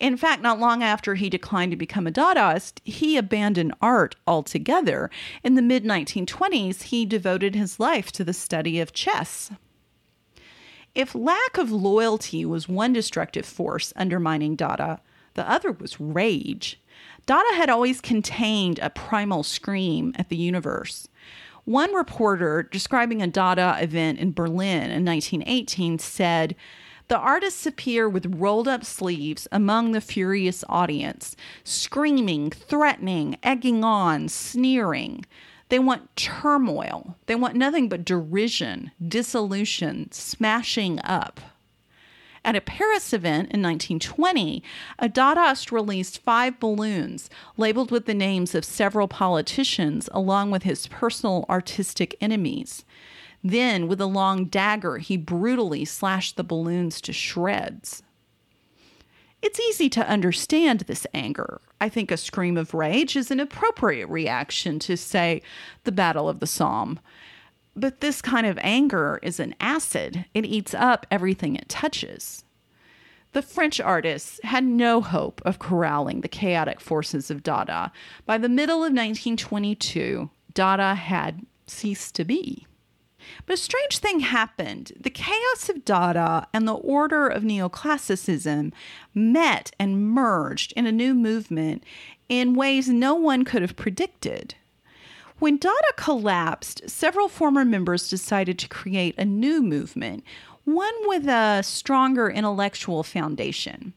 In 0.00 0.16
fact, 0.16 0.42
not 0.42 0.58
long 0.58 0.82
after 0.82 1.14
he 1.14 1.30
declined 1.30 1.70
to 1.70 1.76
become 1.76 2.08
a 2.08 2.10
Dadaist, 2.10 2.80
he 2.82 3.16
abandoned 3.16 3.72
art 3.80 4.16
altogether. 4.26 5.10
In 5.44 5.54
the 5.54 5.62
mid 5.62 5.84
1920s, 5.84 6.82
he 6.82 7.06
devoted 7.06 7.54
his 7.54 7.78
life 7.78 8.10
to 8.12 8.24
the 8.24 8.32
study 8.32 8.80
of 8.80 8.92
chess. 8.92 9.52
If 10.94 11.14
lack 11.14 11.56
of 11.56 11.72
loyalty 11.72 12.44
was 12.44 12.68
one 12.68 12.92
destructive 12.92 13.46
force 13.46 13.92
undermining 13.96 14.56
Dada, 14.56 15.00
the 15.34 15.48
other 15.48 15.72
was 15.72 16.00
rage. 16.00 16.80
Dada 17.24 17.54
had 17.54 17.70
always 17.70 18.00
contained 18.00 18.78
a 18.78 18.90
primal 18.90 19.42
scream 19.42 20.12
at 20.16 20.28
the 20.28 20.36
universe. 20.36 21.08
One 21.64 21.94
reporter 21.94 22.62
describing 22.62 23.22
a 23.22 23.26
Dada 23.26 23.78
event 23.80 24.18
in 24.18 24.32
Berlin 24.32 24.90
in 24.90 25.04
1918 25.04 25.98
said, 25.98 26.56
the 27.08 27.18
artists 27.18 27.66
appear 27.66 28.08
with 28.08 28.34
rolled 28.34 28.68
up 28.68 28.84
sleeves 28.84 29.46
among 29.52 29.92
the 29.92 30.00
furious 30.00 30.64
audience, 30.68 31.36
screaming, 31.64 32.50
threatening, 32.50 33.36
egging 33.42 33.84
on, 33.84 34.28
sneering. 34.28 35.24
They 35.72 35.78
want 35.78 36.14
turmoil. 36.16 37.16
They 37.24 37.34
want 37.34 37.56
nothing 37.56 37.88
but 37.88 38.04
derision, 38.04 38.90
dissolution, 39.08 40.12
smashing 40.12 41.00
up. 41.02 41.40
At 42.44 42.54
a 42.54 42.60
Paris 42.60 43.14
event 43.14 43.50
in 43.50 43.62
1920, 43.62 44.62
a 44.98 45.08
Dadaist 45.08 45.72
released 45.72 46.22
five 46.24 46.60
balloons 46.60 47.30
labeled 47.56 47.90
with 47.90 48.04
the 48.04 48.12
names 48.12 48.54
of 48.54 48.66
several 48.66 49.08
politicians 49.08 50.10
along 50.12 50.50
with 50.50 50.64
his 50.64 50.88
personal 50.88 51.46
artistic 51.48 52.16
enemies. 52.20 52.84
Then, 53.42 53.88
with 53.88 54.02
a 54.02 54.04
long 54.04 54.44
dagger, 54.44 54.98
he 54.98 55.16
brutally 55.16 55.86
slashed 55.86 56.36
the 56.36 56.44
balloons 56.44 57.00
to 57.00 57.14
shreds. 57.14 58.02
It's 59.40 59.58
easy 59.58 59.88
to 59.88 60.06
understand 60.06 60.80
this 60.80 61.06
anger. 61.14 61.62
I 61.82 61.88
think 61.88 62.12
a 62.12 62.16
scream 62.16 62.56
of 62.56 62.74
rage 62.74 63.16
is 63.16 63.32
an 63.32 63.40
appropriate 63.40 64.06
reaction 64.06 64.78
to, 64.78 64.96
say, 64.96 65.42
the 65.82 65.90
Battle 65.90 66.28
of 66.28 66.38
the 66.38 66.46
Somme. 66.46 67.00
But 67.74 68.00
this 68.00 68.22
kind 68.22 68.46
of 68.46 68.56
anger 68.62 69.18
is 69.20 69.40
an 69.40 69.56
acid, 69.58 70.26
it 70.32 70.44
eats 70.44 70.74
up 70.74 71.08
everything 71.10 71.56
it 71.56 71.68
touches. 71.68 72.44
The 73.32 73.42
French 73.42 73.80
artists 73.80 74.38
had 74.44 74.62
no 74.62 75.00
hope 75.00 75.42
of 75.44 75.58
corralling 75.58 76.20
the 76.20 76.28
chaotic 76.28 76.80
forces 76.80 77.32
of 77.32 77.42
Dada. 77.42 77.90
By 78.26 78.38
the 78.38 78.48
middle 78.48 78.84
of 78.84 78.92
1922, 78.92 80.30
Dada 80.54 80.94
had 80.94 81.44
ceased 81.66 82.14
to 82.14 82.24
be. 82.24 82.64
But 83.46 83.54
a 83.54 83.56
strange 83.56 83.98
thing 83.98 84.20
happened. 84.20 84.92
The 84.98 85.10
chaos 85.10 85.68
of 85.68 85.84
Dada 85.84 86.46
and 86.52 86.66
the 86.66 86.74
order 86.74 87.26
of 87.26 87.42
neoclassicism 87.42 88.72
met 89.14 89.72
and 89.78 90.08
merged 90.08 90.72
in 90.76 90.86
a 90.86 90.92
new 90.92 91.14
movement 91.14 91.84
in 92.28 92.54
ways 92.54 92.88
no 92.88 93.14
one 93.14 93.44
could 93.44 93.62
have 93.62 93.76
predicted. 93.76 94.54
When 95.38 95.56
Dada 95.56 95.92
collapsed, 95.96 96.88
several 96.88 97.28
former 97.28 97.64
members 97.64 98.08
decided 98.08 98.58
to 98.60 98.68
create 98.68 99.16
a 99.18 99.24
new 99.24 99.62
movement, 99.62 100.24
one 100.64 100.94
with 101.06 101.26
a 101.26 101.62
stronger 101.62 102.30
intellectual 102.30 103.02
foundation. 103.02 103.92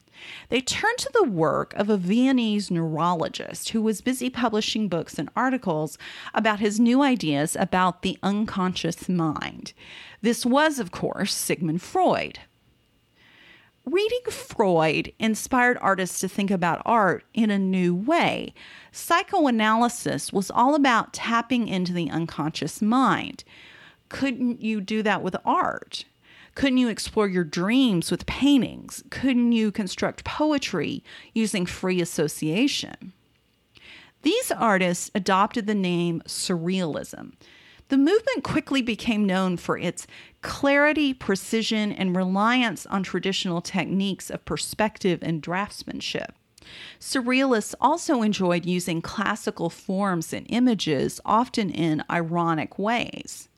They 0.50 0.62
turned 0.62 0.98
to 1.00 1.12
the 1.14 1.30
work 1.30 1.74
of 1.76 1.90
a 1.90 1.98
Viennese 1.98 2.72
neurologist 2.72 3.70
who 3.70 3.82
was 3.82 4.02
busy 4.02 4.30
publishing 4.30 4.88
books 4.88 5.18
and 5.20 5.30
articles 5.36 5.98
about 6.34 6.60
his 6.60 6.80
new 6.80 7.02
ideas 7.02 7.56
about 7.60 8.02
the 8.02 8.18
unconscious 8.24 9.10
mind. 9.10 9.74
This 10.22 10.46
was, 10.46 10.80
of 10.80 10.92
course, 10.92 11.34
Sigmund 11.34 11.82
Freud. 11.82 12.40
Reading 13.86 14.32
Freud 14.32 15.14
inspired 15.20 15.78
artists 15.80 16.20
to 16.20 16.28
think 16.28 16.50
about 16.50 16.82
art 16.86 17.24
in 17.36 17.52
a 17.52 17.60
new 17.60 17.94
way. 17.94 18.54
Psychoanalysis 18.92 20.34
was 20.34 20.50
all 20.50 20.74
about 20.74 21.14
tapping 21.14 21.68
into 21.68 21.94
the 21.94 22.10
unconscious 22.10 22.82
mind. 22.82 23.44
Couldn't 24.10 24.62
you 24.62 24.82
do 24.82 25.04
that 25.04 25.22
with 25.22 25.36
art? 25.46 26.06
Couldn't 26.56 26.78
you 26.78 26.88
explore 26.88 27.28
your 27.28 27.44
dreams 27.44 28.10
with 28.10 28.26
paintings? 28.26 29.04
Couldn't 29.10 29.52
you 29.52 29.72
construct 29.72 30.24
poetry 30.24 31.04
using 31.34 31.66
free 31.66 32.02
association? 32.02 33.12
These 34.22 34.52
artists 34.52 35.12
adopted 35.14 35.68
the 35.68 35.76
name 35.76 36.24
Surrealism. 36.26 37.34
The 37.90 37.98
movement 37.98 38.44
quickly 38.44 38.82
became 38.82 39.28
known 39.28 39.58
for 39.58 39.78
its 39.78 40.08
clarity, 40.42 41.14
precision, 41.14 41.92
and 41.92 42.16
reliance 42.16 42.86
on 42.88 43.04
traditional 43.04 43.62
techniques 43.62 44.32
of 44.32 44.46
perspective 44.46 45.20
and 45.22 45.44
draftsmanship. 45.44 46.30
Surrealists 47.00 47.76
also 47.80 48.24
enjoyed 48.24 48.66
using 48.66 49.02
classical 49.02 49.70
forms 49.70 50.34
and 50.34 50.48
images, 50.50 51.22
often 51.26 51.70
in 51.70 52.04
ironic 52.10 52.80
ways. 52.80 53.50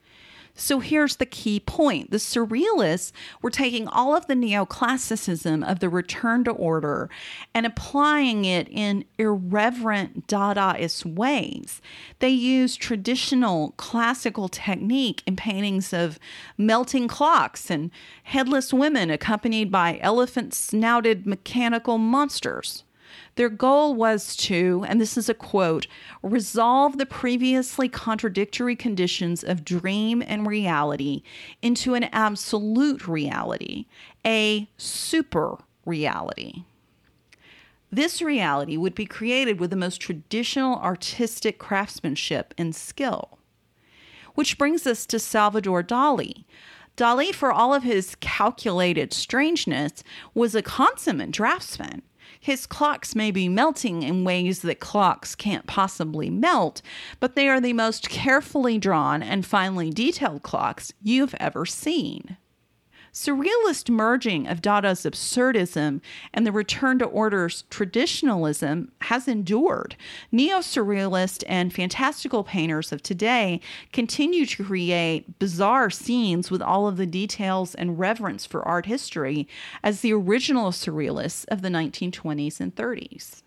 So 0.60 0.80
here's 0.80 1.18
the 1.18 1.26
key 1.26 1.60
point 1.60 2.10
the 2.10 2.18
surrealists 2.18 3.12
were 3.42 3.52
taking 3.52 3.88
all 3.88 4.16
of 4.16 4.26
the 4.26 4.34
neoclassicism 4.34 5.70
of 5.70 5.80
the 5.80 5.88
return 5.88 6.44
to 6.46 6.52
order 6.52 7.10
and 7.54 7.66
applying 7.66 8.44
it 8.44 8.68
in 8.70 9.06
irreverent 9.20 10.28
Dadaist 10.28 11.06
ways. 11.06 11.80
They 12.20 12.30
used 12.30 12.82
traditional 12.82 13.76
classical 13.78 14.50
technique 14.50 15.22
in 15.28 15.36
paintings 15.36 15.94
of 15.94 16.18
melting 16.58 17.08
clocks 17.08 17.70
and 17.70 17.92
headless 18.24 18.74
women 18.74 19.12
accompanied 19.12 19.72
by 19.72 20.00
elephant 20.02 20.56
snouted 20.56 21.28
mechanical 21.28 22.00
monsters. 22.00 22.84
Their 23.38 23.50
goal 23.50 23.94
was 23.94 24.36
to, 24.38 24.84
and 24.88 25.00
this 25.00 25.16
is 25.16 25.30
a 25.30 25.36
quote, 25.36 25.86
resolve 26.24 26.98
the 26.98 27.06
previously 27.06 27.88
contradictory 27.88 28.76
conditions 28.76 29.44
of 29.44 29.64
dream 29.64 30.24
and 30.26 30.48
reality 30.48 31.22
into 31.62 31.94
an 31.94 32.06
absolute 32.06 33.08
reality, 33.08 33.86
a 34.26 34.68
super 34.78 35.60
reality. 35.86 36.64
This 37.92 38.24
reality 38.24 38.76
would 38.76 38.96
be 38.96 39.06
created 39.06 39.60
with 39.60 39.70
the 39.70 39.76
most 39.76 40.02
traditional 40.02 40.78
artistic 40.78 41.60
craftsmanship 41.60 42.56
and 42.58 42.76
skill. 42.76 43.38
Which 44.34 44.58
brings 44.58 44.88
us 44.88 45.06
to 45.06 45.20
Salvador 45.20 45.84
Dali. 45.84 46.46
Dali, 46.98 47.32
for 47.36 47.52
all 47.52 47.76
of 47.76 47.84
his 47.84 48.16
calculated 48.16 49.14
strangeness, 49.14 50.04
was 50.34 50.56
a 50.56 50.64
consummate 50.64 51.30
draftsman. 51.30 52.02
His 52.40 52.66
clocks 52.66 53.16
may 53.16 53.32
be 53.32 53.50
melting 53.50 54.04
in 54.04 54.24
ways 54.24 54.62
that 54.62 54.80
clocks 54.80 55.36
can't 55.36 55.68
possibly 55.68 56.30
melt, 56.30 56.82
but 57.20 57.36
they 57.36 57.48
are 57.48 57.62
the 57.62 57.74
most 57.74 58.10
carefully 58.10 58.78
drawn 58.78 59.22
and 59.24 59.46
finely 59.46 59.90
detailed 59.90 60.44
clocks 60.44 60.94
you've 61.02 61.36
ever 61.40 61.66
seen. 61.66 62.38
Surrealist 63.18 63.90
merging 63.90 64.46
of 64.46 64.62
Dada's 64.62 65.02
absurdism 65.02 66.02
and 66.36 66.46
the 66.46 66.52
return 66.52 67.00
to 67.00 67.06
order's 67.06 67.64
traditionalism 67.72 68.92
has 69.02 69.28
endured. 69.28 69.96
Neo 70.32 70.60
surrealist 70.60 71.44
and 71.48 71.74
fantastical 71.74 72.44
painters 72.44 72.92
of 72.92 73.02
today 73.02 73.60
continue 73.92 74.46
to 74.46 74.64
create 74.64 75.40
bizarre 75.40 75.90
scenes 75.90 76.52
with 76.52 76.62
all 76.62 76.88
of 76.88 76.98
the 76.98 77.08
details 77.08 77.74
and 77.74 77.98
reverence 77.98 78.46
for 78.46 78.62
art 78.62 78.86
history 78.86 79.48
as 79.82 80.02
the 80.02 80.14
original 80.14 80.70
surrealists 80.70 81.44
of 81.48 81.64
the 81.64 81.70
1920s 81.70 82.60
and 82.60 82.76
30s. 82.76 83.42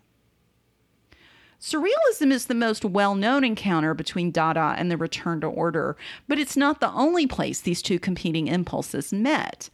Surrealism 1.61 2.31
is 2.31 2.47
the 2.47 2.55
most 2.55 2.83
well 2.83 3.13
known 3.13 3.43
encounter 3.43 3.93
between 3.93 4.31
Dada 4.31 4.73
and 4.77 4.89
the 4.89 4.97
return 4.97 5.41
to 5.41 5.47
order, 5.47 5.95
but 6.27 6.39
it's 6.39 6.57
not 6.57 6.79
the 6.79 6.91
only 6.91 7.27
place 7.27 7.61
these 7.61 7.83
two 7.83 7.99
competing 7.99 8.47
impulses 8.47 9.13
met. 9.13 9.69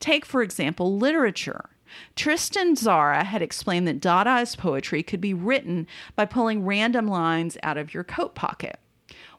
Take, 0.00 0.26
for 0.26 0.42
example, 0.42 0.98
literature. 0.98 1.70
Tristan 2.16 2.74
Tzara 2.74 3.22
had 3.22 3.42
explained 3.42 3.86
that 3.86 4.00
Dadaist 4.00 4.58
poetry 4.58 5.04
could 5.04 5.20
be 5.20 5.32
written 5.32 5.86
by 6.16 6.24
pulling 6.24 6.64
random 6.64 7.06
lines 7.06 7.56
out 7.62 7.76
of 7.76 7.94
your 7.94 8.02
coat 8.02 8.34
pocket. 8.34 8.80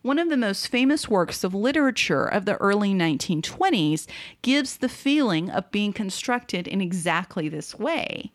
One 0.01 0.17
of 0.17 0.29
the 0.29 0.37
most 0.37 0.67
famous 0.67 1.09
works 1.09 1.43
of 1.43 1.53
literature 1.53 2.25
of 2.25 2.45
the 2.45 2.55
early 2.57 2.93
1920s 2.93 4.07
gives 4.41 4.77
the 4.77 4.89
feeling 4.89 5.49
of 5.49 5.71
being 5.71 5.91
constructed 5.91 6.67
in 6.69 6.79
exactly 6.79 7.49
this 7.49 7.77
way. 7.77 8.31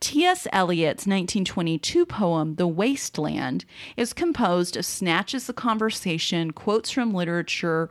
T.S. 0.00 0.46
Eliot's 0.52 1.06
1922 1.06 2.04
poem, 2.04 2.56
The 2.56 2.68
Waste 2.68 3.18
Land, 3.18 3.64
is 3.96 4.12
composed 4.12 4.76
of 4.76 4.84
snatches 4.84 5.48
of 5.48 5.56
conversation, 5.56 6.50
quotes 6.52 6.90
from 6.90 7.14
literature, 7.14 7.88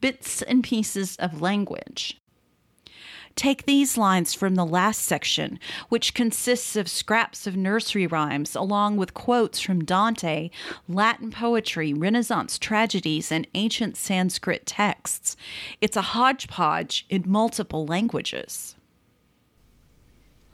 bits 0.00 0.42
and 0.42 0.62
pieces 0.62 1.16
of 1.16 1.40
language. 1.40 2.20
Take 3.36 3.66
these 3.66 3.98
lines 3.98 4.32
from 4.32 4.54
the 4.54 4.64
last 4.64 5.02
section, 5.02 5.58
which 5.90 6.14
consists 6.14 6.76
of 6.76 6.88
scraps 6.88 7.46
of 7.46 7.56
nursery 7.56 8.06
rhymes, 8.06 8.54
along 8.54 8.96
with 8.96 9.12
quotes 9.12 9.60
from 9.60 9.84
Dante, 9.84 10.50
Latin 10.88 11.30
poetry, 11.30 11.92
Renaissance 11.92 12.58
tragedies, 12.58 13.32
and 13.32 13.46
ancient 13.54 13.96
Sanskrit 13.96 14.64
texts. 14.64 15.36
It's 15.82 15.98
a 15.98 16.02
hodgepodge 16.02 17.04
in 17.10 17.24
multiple 17.26 17.84
languages. 17.84 18.75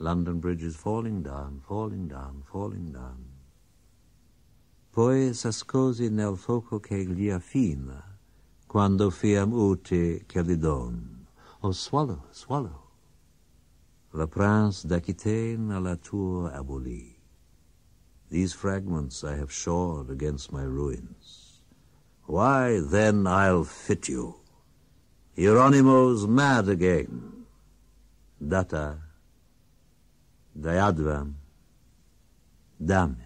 London 0.03 0.41
Bridge 0.41 0.63
is 0.63 0.75
falling 0.75 1.23
down, 1.23 1.61
falling 1.65 2.09
down, 2.09 2.43
falling 2.51 2.91
down. 2.91 3.23
Poi 4.91 5.33
s'ascosi 5.33 6.09
nel 6.09 6.35
fuoco 6.35 6.81
che 6.81 7.05
gli 7.05 7.29
affina, 7.29 8.03
quando 8.67 9.09
fiam 9.09 9.53
ute 9.53 10.25
che 10.27 10.41
li 10.41 10.57
don. 10.57 11.25
Oh, 11.61 11.71
swallow, 11.71 12.25
swallow. 12.31 12.81
La 14.11 14.27
prince 14.27 14.83
d'Aquitaine 14.83 15.79
la 15.79 15.95
tour 15.95 16.51
abolie. 16.51 17.15
These 18.29 18.51
fragments 18.53 19.23
I 19.23 19.37
have 19.37 19.53
shored 19.53 20.09
against 20.09 20.51
my 20.51 20.63
ruins. 20.63 21.61
Why, 22.25 22.81
then 22.81 23.25
I'll 23.25 23.63
fit 23.63 24.09
you. 24.09 24.41
Hieronymo's 25.37 26.27
mad 26.27 26.67
again. 26.67 27.45
Data, 28.45 28.99
damnata. 32.83 33.17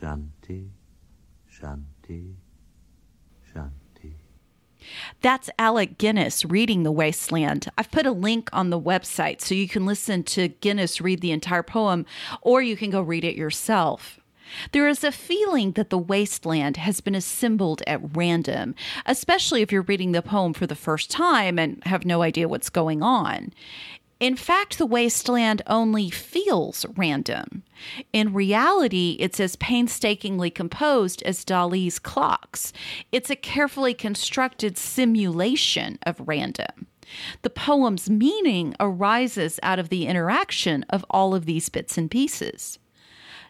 Shanti, 0.00 0.68
shanti, 1.50 2.34
shanti. 3.52 4.12
That's 5.20 5.50
Alec 5.58 5.98
Guinness 5.98 6.44
reading 6.44 6.82
The 6.82 6.92
Wasteland. 6.92 7.68
I've 7.76 7.90
put 7.90 8.06
a 8.06 8.12
link 8.12 8.48
on 8.52 8.70
the 8.70 8.80
website 8.80 9.40
so 9.40 9.54
you 9.54 9.68
can 9.68 9.86
listen 9.86 10.22
to 10.24 10.48
Guinness 10.48 11.00
read 11.00 11.20
the 11.20 11.32
entire 11.32 11.62
poem 11.62 12.06
or 12.42 12.62
you 12.62 12.76
can 12.76 12.90
go 12.90 13.00
read 13.02 13.24
it 13.24 13.34
yourself. 13.34 14.20
There 14.72 14.88
is 14.88 15.04
a 15.04 15.12
feeling 15.12 15.72
that 15.72 15.90
the 15.90 15.98
wasteland 15.98 16.78
has 16.78 17.00
been 17.00 17.14
assembled 17.14 17.82
at 17.86 18.16
random, 18.16 18.74
especially 19.04 19.62
if 19.62 19.70
you're 19.70 19.82
reading 19.82 20.12
the 20.12 20.22
poem 20.22 20.54
for 20.54 20.66
the 20.66 20.74
first 20.74 21.10
time 21.10 21.58
and 21.58 21.82
have 21.84 22.04
no 22.04 22.22
idea 22.22 22.48
what's 22.48 22.70
going 22.70 23.02
on. 23.02 23.52
In 24.20 24.34
fact, 24.34 24.78
the 24.78 24.86
wasteland 24.86 25.62
only 25.68 26.10
feels 26.10 26.84
random. 26.96 27.62
In 28.12 28.32
reality, 28.32 29.16
it's 29.20 29.38
as 29.38 29.54
painstakingly 29.56 30.50
composed 30.50 31.22
as 31.22 31.44
Dali's 31.44 32.00
clocks. 32.00 32.72
It's 33.12 33.30
a 33.30 33.36
carefully 33.36 33.94
constructed 33.94 34.76
simulation 34.76 35.98
of 36.02 36.20
random. 36.26 36.88
The 37.42 37.50
poem's 37.50 38.10
meaning 38.10 38.74
arises 38.80 39.60
out 39.62 39.78
of 39.78 39.88
the 39.88 40.06
interaction 40.06 40.84
of 40.90 41.04
all 41.08 41.34
of 41.34 41.46
these 41.46 41.68
bits 41.68 41.96
and 41.96 42.10
pieces. 42.10 42.78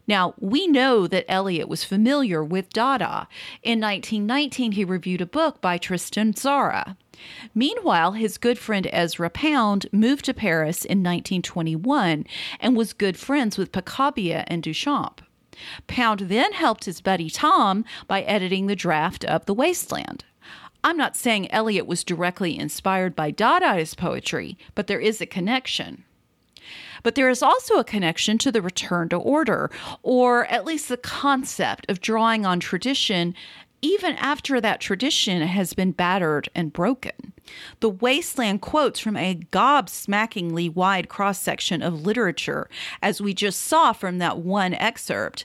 Now, 0.09 0.35
we 0.41 0.67
know 0.67 1.07
that 1.07 1.31
Eliot 1.31 1.69
was 1.69 1.85
familiar 1.85 2.43
with 2.43 2.71
Dada. 2.71 3.29
In 3.63 3.79
1919, 3.79 4.73
he 4.73 4.85
reviewed 4.85 5.21
a 5.21 5.27
book 5.27 5.61
by 5.61 5.77
Tristan 5.77 6.33
Tzara. 6.33 6.97
Meanwhile, 7.55 8.13
his 8.13 8.39
good 8.39 8.59
friend 8.59 8.89
Ezra 8.91 9.29
Pound 9.29 9.87
moved 9.93 10.25
to 10.25 10.35
Paris 10.35 10.85
in 10.85 10.99
1921 10.99 12.25
and 12.59 12.77
was 12.77 12.93
good 12.95 13.19
friends 13.19 13.59
with 13.59 13.73
Picabia 13.73 14.45
and 14.47 14.63
Duchamp. 14.63 15.21
Pound 15.89 16.21
then 16.21 16.53
helped 16.53 16.87
his 16.87 17.01
buddy 17.01 17.29
Tom 17.29 17.85
by 18.07 18.23
editing 18.23 18.67
the 18.67 18.77
draft 18.77 19.25
of 19.27 19.45
The 19.45 19.55
Wasteland. 19.55 20.25
I'm 20.83 20.97
not 20.97 21.17
saying 21.17 21.51
Eliot 21.51 21.87
was 21.87 22.05
directly 22.05 22.57
inspired 22.57 23.17
by 23.17 23.33
Dadaist 23.33 23.97
poetry, 23.97 24.57
but 24.75 24.87
there 24.87 25.01
is 25.01 25.21
a 25.21 25.27
connection. 25.27 26.05
But 27.03 27.15
there 27.15 27.29
is 27.29 27.43
also 27.43 27.79
a 27.79 27.85
connection 27.85 28.39
to 28.39 28.53
the 28.53 28.63
return 28.63 29.09
to 29.11 29.17
order, 29.17 29.71
or 30.03 30.47
at 30.47 30.65
least 30.65 30.89
the 30.89 30.97
concept 30.97 31.91
of 31.91 32.01
drawing 32.01 32.45
on 32.45 32.61
tradition 32.61 33.35
even 33.81 34.17
after 34.17 34.61
that 34.61 34.81
tradition 34.81 35.43
has 35.43 35.73
been 35.73 35.93
battered 35.93 36.49
and 36.55 36.73
broken. 36.73 37.33
The 37.81 37.89
wasteland 37.89 38.61
quotes 38.61 39.01
from 39.01 39.17
a 39.17 39.37
gobsmackingly 39.53 40.75
wide 40.75 41.09
cross 41.09 41.41
section 41.41 41.83
of 41.83 42.05
literature, 42.05 42.69
as 43.03 43.21
we 43.21 43.35
just 43.35 43.61
saw 43.61 43.93
from 43.93 44.19
that 44.19 44.39
one 44.39 44.75
excerpt. 44.75 45.45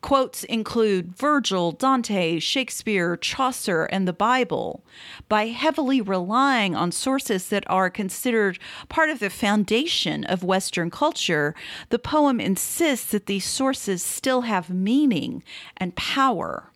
Quotes 0.00 0.44
include 0.44 1.16
Virgil, 1.16 1.72
Dante, 1.72 2.38
Shakespeare, 2.38 3.16
Chaucer, 3.16 3.84
and 3.84 4.08
the 4.08 4.12
Bible. 4.12 4.82
By 5.28 5.48
heavily 5.48 6.00
relying 6.00 6.74
on 6.74 6.90
sources 6.90 7.48
that 7.48 7.64
are 7.68 7.90
considered 7.90 8.58
part 8.88 9.10
of 9.10 9.18
the 9.18 9.28
foundation 9.28 10.24
of 10.24 10.42
Western 10.42 10.90
culture, 10.90 11.54
the 11.90 11.98
poem 11.98 12.40
insists 12.40 13.10
that 13.10 13.26
these 13.26 13.44
sources 13.44 14.02
still 14.02 14.42
have 14.42 14.70
meaning 14.70 15.42
and 15.76 15.94
power. 15.96 16.70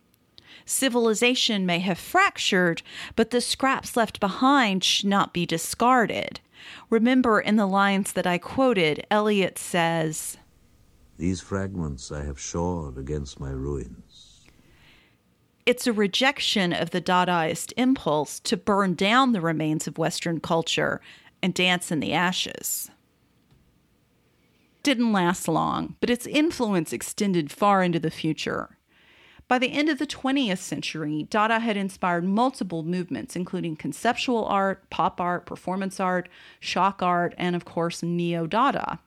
Civilization 0.65 1.65
may 1.65 1.79
have 1.79 1.97
fractured, 1.97 2.81
but 3.15 3.31
the 3.31 3.41
scraps 3.41 3.97
left 3.97 4.19
behind 4.19 4.83
should 4.83 5.09
not 5.09 5.33
be 5.33 5.45
discarded. 5.45 6.39
Remember, 6.89 7.39
in 7.39 7.55
the 7.55 7.67
lines 7.67 8.13
that 8.13 8.25
I 8.25 8.37
quoted, 8.37 9.05
Eliot 9.11 9.57
says, 9.59 10.37
These 11.17 11.41
fragments 11.41 12.11
I 12.11 12.23
have 12.23 12.39
shored 12.39 12.97
against 12.97 13.39
my 13.39 13.49
ruins. 13.49 14.41
It's 15.65 15.87
a 15.87 15.93
rejection 15.93 16.73
of 16.73 16.91
the 16.91 17.01
Dadaist 17.01 17.73
impulse 17.77 18.39
to 18.41 18.57
burn 18.57 18.93
down 18.93 19.31
the 19.31 19.41
remains 19.41 19.87
of 19.87 19.97
Western 19.97 20.39
culture 20.39 21.01
and 21.41 21.53
dance 21.53 21.91
in 21.91 22.01
the 22.01 22.13
ashes. 22.13 22.91
Didn't 24.83 25.13
last 25.13 25.47
long, 25.47 25.95
but 26.01 26.11
its 26.11 26.27
influence 26.27 26.93
extended 26.93 27.51
far 27.51 27.81
into 27.81 27.99
the 27.99 28.11
future. 28.11 28.77
By 29.47 29.57
the 29.57 29.71
end 29.71 29.89
of 29.89 29.99
the 29.99 30.07
20th 30.07 30.59
century, 30.59 31.27
Dada 31.29 31.59
had 31.59 31.77
inspired 31.77 32.25
multiple 32.25 32.83
movements, 32.83 33.35
including 33.35 33.75
conceptual 33.75 34.45
art, 34.45 34.89
pop 34.89 35.21
art, 35.21 35.45
performance 35.45 35.99
art, 35.99 36.29
shock 36.59 37.01
art, 37.01 37.33
and 37.37 37.55
of 37.55 37.63
course, 37.63 38.03
neo 38.03 38.45
Dada. 38.47 38.99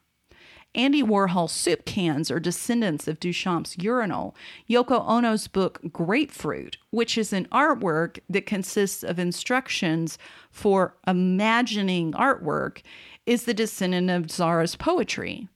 Andy 0.74 1.02
Warhol's 1.02 1.52
soup 1.52 1.86
cans 1.86 2.30
are 2.30 2.38
descendants 2.38 3.08
of 3.08 3.18
Duchamp's 3.18 3.78
urinal. 3.78 4.36
Yoko 4.68 5.06
Ono's 5.08 5.48
book 5.48 5.80
Grapefruit, 5.90 6.76
which 6.90 7.16
is 7.16 7.32
an 7.32 7.46
artwork 7.46 8.18
that 8.28 8.44
consists 8.44 9.02
of 9.02 9.18
instructions 9.18 10.18
for 10.50 10.94
imagining 11.06 12.12
artwork, 12.12 12.82
is 13.24 13.44
the 13.44 13.54
descendant 13.54 14.10
of 14.10 14.26
Tzara's 14.26 14.76
poetry. 14.76 15.48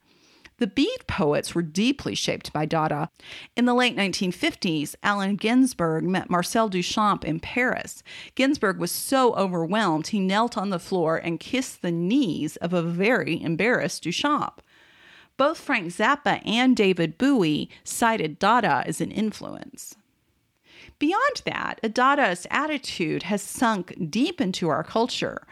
The 0.58 0.66
beat 0.66 1.06
poets 1.06 1.54
were 1.54 1.62
deeply 1.62 2.14
shaped 2.14 2.52
by 2.52 2.66
Dada. 2.66 3.10
In 3.56 3.64
the 3.64 3.74
late 3.74 3.96
1950s, 3.96 4.94
Allen 5.02 5.36
Ginsberg 5.36 6.04
met 6.04 6.30
Marcel 6.30 6.70
Duchamp 6.70 7.24
in 7.24 7.40
Paris. 7.40 8.02
Ginsberg 8.34 8.78
was 8.78 8.92
so 8.92 9.34
overwhelmed, 9.34 10.08
he 10.08 10.20
knelt 10.20 10.56
on 10.56 10.70
the 10.70 10.78
floor 10.78 11.16
and 11.16 11.40
kissed 11.40 11.82
the 11.82 11.90
knees 11.90 12.56
of 12.56 12.72
a 12.72 12.82
very 12.82 13.42
embarrassed 13.42 14.04
Duchamp. 14.04 14.60
Both 15.42 15.58
Frank 15.58 15.88
Zappa 15.88 16.40
and 16.46 16.76
David 16.76 17.18
Bowie 17.18 17.68
cited 17.82 18.38
Dada 18.38 18.84
as 18.86 19.00
an 19.00 19.10
influence. 19.10 19.96
Beyond 21.00 21.42
that, 21.46 21.80
a 21.82 21.88
Dadaist 21.88 22.46
attitude 22.48 23.24
has 23.24 23.42
sunk 23.42 24.08
deep 24.08 24.40
into 24.40 24.68
our 24.68 24.84
culture. 24.84 25.44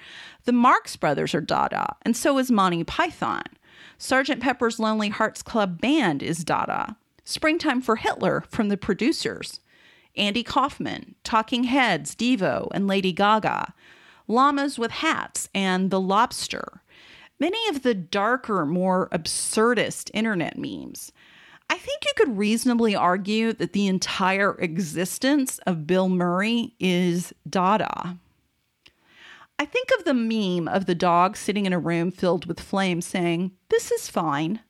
The 0.45 0.53
Marx 0.53 0.95
Brothers 0.95 1.35
are 1.35 1.41
Dada, 1.41 1.97
and 2.03 2.17
so 2.17 2.39
is 2.39 2.53
Monty 2.53 2.85
Python. 2.85 3.43
Sgt. 3.99 4.39
Pepper's 4.39 4.79
Lonely 4.79 5.09
Hearts 5.09 5.43
Club 5.43 5.81
Band 5.81 6.23
is 6.23 6.45
Dada. 6.45 6.95
Springtime 7.25 7.81
for 7.81 7.97
Hitler 7.97 8.45
from 8.49 8.69
the 8.69 8.77
producers. 8.77 9.59
Andy 10.15 10.45
Kaufman, 10.45 11.17
Talking 11.25 11.65
Heads, 11.65 12.15
Devo, 12.15 12.69
and 12.71 12.87
Lady 12.87 13.11
Gaga. 13.11 13.75
Llamas 14.29 14.79
with 14.79 14.93
Hats 14.93 15.49
and 15.53 15.91
The 15.91 16.01
Lobster. 16.01 16.81
Many 17.41 17.69
of 17.69 17.83
the 17.83 17.95
darker, 17.95 18.67
more 18.67 19.09
absurdist 19.09 20.11
internet 20.13 20.59
memes. 20.59 21.11
I 21.71 21.79
think 21.79 22.05
you 22.05 22.13
could 22.15 22.37
reasonably 22.37 22.95
argue 22.95 23.55
that 23.55 23.73
the 23.73 23.87
entire 23.87 24.57
existence 24.61 25.59
of 25.61 25.87
Bill 25.87 26.11
Murray 26.11 26.75
is 26.79 27.33
Dada. 27.49 28.19
I 29.59 29.65
think 29.65 29.89
of 29.99 30.05
the 30.05 30.15
meme 30.15 30.69
of 30.69 30.85
the 30.85 30.95
dog 30.95 31.37
sitting 31.37 31.65
in 31.65 31.73
a 31.73 31.79
room 31.79 32.11
filled 32.11 32.45
with 32.47 32.61
flames 32.61 33.07
saying, 33.07 33.53
This 33.71 33.91
is 33.91 34.09
fine. 34.09 34.61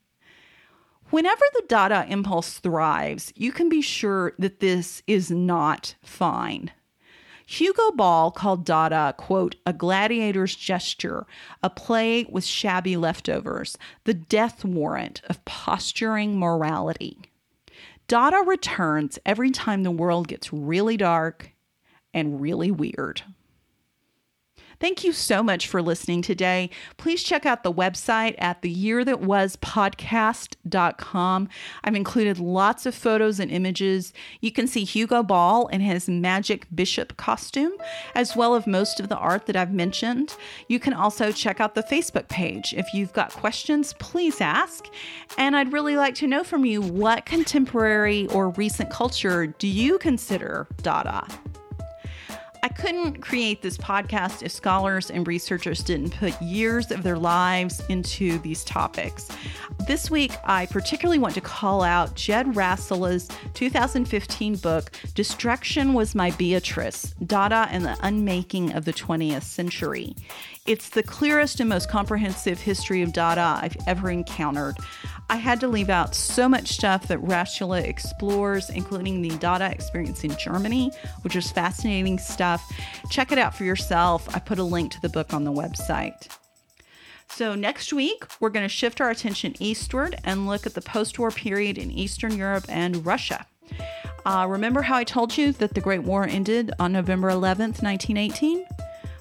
Whenever 1.11 1.45
the 1.55 1.64
Dada 1.66 2.07
impulse 2.09 2.59
thrives, 2.59 3.33
you 3.35 3.51
can 3.51 3.68
be 3.68 3.83
sure 3.83 4.33
that 4.39 4.61
this 4.61 5.03
is 5.09 5.29
not 5.29 5.97
fine. 6.03 6.71
Hugo 7.51 7.91
Ball 7.91 8.31
called 8.31 8.65
Dada, 8.65 9.13
quote, 9.19 9.57
a 9.67 9.73
gladiator's 9.73 10.55
gesture, 10.55 11.27
a 11.65 11.69
play 11.69 12.25
with 12.31 12.45
shabby 12.45 12.97
leftovers, 12.97 13.77
the 14.05 14.15
death 14.15 14.65
warrant 14.65 15.21
of 15.29 15.45
posturing 15.45 16.39
morality. 16.39 17.19
Dada 18.07 18.45
returns 18.47 19.19
every 19.27 19.51
time 19.51 19.83
the 19.83 19.91
world 19.91 20.29
gets 20.29 20.53
really 20.53 20.97
dark 20.97 21.51
and 22.15 22.41
really 22.41 22.71
weird. 22.71 23.23
Thank 24.81 25.05
you 25.05 25.12
so 25.12 25.43
much 25.43 25.68
for 25.68 25.83
listening 25.83 26.22
today. 26.22 26.70
Please 26.97 27.22
check 27.22 27.45
out 27.45 27.62
the 27.62 27.72
website 27.72 28.35
at 28.39 28.62
theyearthatwaspodcast.com. 28.62 31.49
I've 31.85 31.95
included 31.95 32.39
lots 32.39 32.87
of 32.87 32.95
photos 32.95 33.39
and 33.39 33.51
images. 33.51 34.14
You 34.41 34.51
can 34.51 34.66
see 34.66 34.85
Hugo 34.85 35.22
Ball 35.22 35.66
in 35.66 35.83
his 35.83 36.09
magic 36.09 36.66
bishop 36.74 37.18
costume, 37.18 37.72
as 38.14 38.35
well 38.35 38.55
as 38.55 38.66
most 38.66 39.01
of 39.01 39.11
the 39.11 39.18
art 39.18 39.45
that 39.47 39.57
I've 39.57 39.74
mentioned. 39.74 40.35
You 40.66 40.81
can 40.81 40.95
also 40.95 41.31
check 41.31 41.61
out 41.61 41.74
the 41.74 41.83
Facebook 41.83 42.28
page. 42.28 42.72
If 42.72 42.95
you've 42.95 43.12
got 43.12 43.35
questions, 43.35 43.93
please 43.99 44.41
ask. 44.41 44.87
And 45.37 45.57
I'd 45.57 45.74
really 45.74 45.99
like 45.99 46.14
to 46.16 46.26
know 46.26 46.43
from 46.43 46.64
you 46.64 46.81
what 46.81 47.26
contemporary 47.26 48.28
or 48.28 48.49
recent 48.53 48.89
culture 48.89 49.49
do 49.49 49.68
you 49.68 49.99
consider 49.99 50.66
Dada? 50.78 51.26
I 52.63 52.69
couldn't 52.69 53.23
create 53.23 53.63
this 53.63 53.79
podcast 53.79 54.43
if 54.43 54.53
scholars 54.53 55.11
and 55.11 55.27
researchers 55.27 55.83
didn't 55.83 56.11
put 56.11 56.41
years 56.43 56.91
of 56.91 57.03
their 57.03 57.19
lives 57.19 57.83
into 57.89 58.39
these 58.41 58.65
topics. 58.65 59.29
This 59.87 60.11
week, 60.11 60.33
I 60.45 60.67
particularly 60.67 61.19
want 61.19 61.35
to 61.35 61.41
call 61.41 61.83
out 61.83 62.15
Jed 62.15 62.55
Rasula's 62.55 63.29
2015 63.55 64.57
book, 64.57 64.93
Destruction 65.15 65.95
Was 65.95 66.15
My 66.15 66.33
Beatrice 66.33 67.15
Dada 67.27 67.67
and 67.71 67.85
the 67.85 67.97
Unmaking 68.03 68.73
of 68.73 68.85
the 68.85 68.93
20th 68.93 69.43
Century. 69.43 70.15
It's 70.67 70.91
the 70.91 71.03
clearest 71.03 71.61
and 71.61 71.69
most 71.69 71.89
comprehensive 71.89 72.61
history 72.61 73.01
of 73.01 73.15
Dada 73.15 73.59
I've 73.63 73.77
ever 73.87 74.11
encountered. 74.11 74.77
I 75.31 75.37
had 75.37 75.61
to 75.61 75.68
leave 75.68 75.91
out 75.91 76.16
so 76.16 76.49
much 76.49 76.70
stuff 76.70 77.07
that 77.07 77.20
Rasula 77.20 77.85
explores, 77.85 78.68
including 78.68 79.22
the 79.22 79.31
Dada 79.39 79.70
experience 79.70 80.24
in 80.24 80.37
Germany, 80.37 80.91
which 81.22 81.37
is 81.37 81.53
fascinating 81.53 82.18
stuff. 82.18 82.61
Check 83.11 83.31
it 83.31 83.39
out 83.39 83.55
for 83.55 83.62
yourself. 83.62 84.28
I 84.35 84.41
put 84.41 84.59
a 84.59 84.64
link 84.64 84.91
to 84.91 85.01
the 85.01 85.09
book 85.09 85.33
on 85.33 85.45
the 85.45 85.53
website. 85.53 86.28
So, 87.28 87.55
next 87.55 87.93
week, 87.93 88.24
we're 88.41 88.51
going 88.51 88.64
to 88.64 88.68
shift 88.68 89.01
our 89.01 89.09
attention 89.09 89.55
eastward 89.61 90.16
and 90.24 90.49
look 90.49 90.66
at 90.66 90.74
the 90.74 90.81
post 90.81 91.16
war 91.16 91.31
period 91.31 91.78
in 91.78 91.93
Eastern 91.93 92.37
Europe 92.37 92.64
and 92.68 93.07
Russia. 93.07 93.47
Uh, 94.26 94.47
remember 94.49 94.83
how 94.83 94.97
I 94.97 95.05
told 95.05 95.39
you 95.39 95.53
that 95.53 95.74
the 95.74 95.81
Great 95.81 96.03
War 96.03 96.26
ended 96.26 96.72
on 96.81 96.91
November 96.91 97.31
11th, 97.31 97.85
1918? 97.85 98.66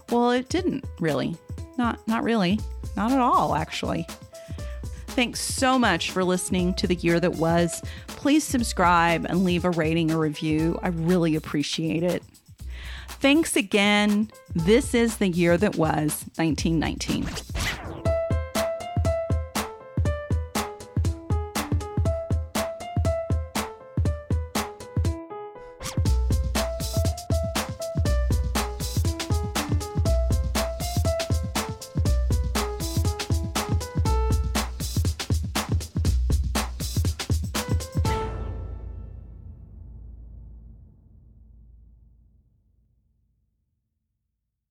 Well, 0.10 0.32
it 0.32 0.50
didn't 0.50 0.86
really. 1.00 1.38
Not, 1.78 2.00
not 2.08 2.24
really. 2.24 2.60
Not 2.98 3.12
at 3.12 3.20
all, 3.20 3.54
actually. 3.54 4.08
Thanks 5.10 5.42
so 5.42 5.78
much 5.78 6.12
for 6.12 6.24
listening 6.24 6.74
to 6.76 6.88
The 6.88 6.96
Year 6.96 7.20
That 7.20 7.36
Was. 7.36 7.82
Please 8.08 8.44
subscribe 8.44 9.26
and 9.26 9.44
leave 9.44 9.66
a 9.66 9.72
rating 9.72 10.12
or 10.12 10.20
review. 10.20 10.80
I 10.82 10.90
really 10.90 11.36
appreciate 11.36 12.04
it. 12.04 12.24
Thanks 13.08 13.58
again. 13.58 14.32
This 14.56 14.94
is 14.94 15.18
The 15.18 15.28
Year 15.28 15.58
That 15.58 15.76
Was 15.76 16.24
1919. 16.38 17.28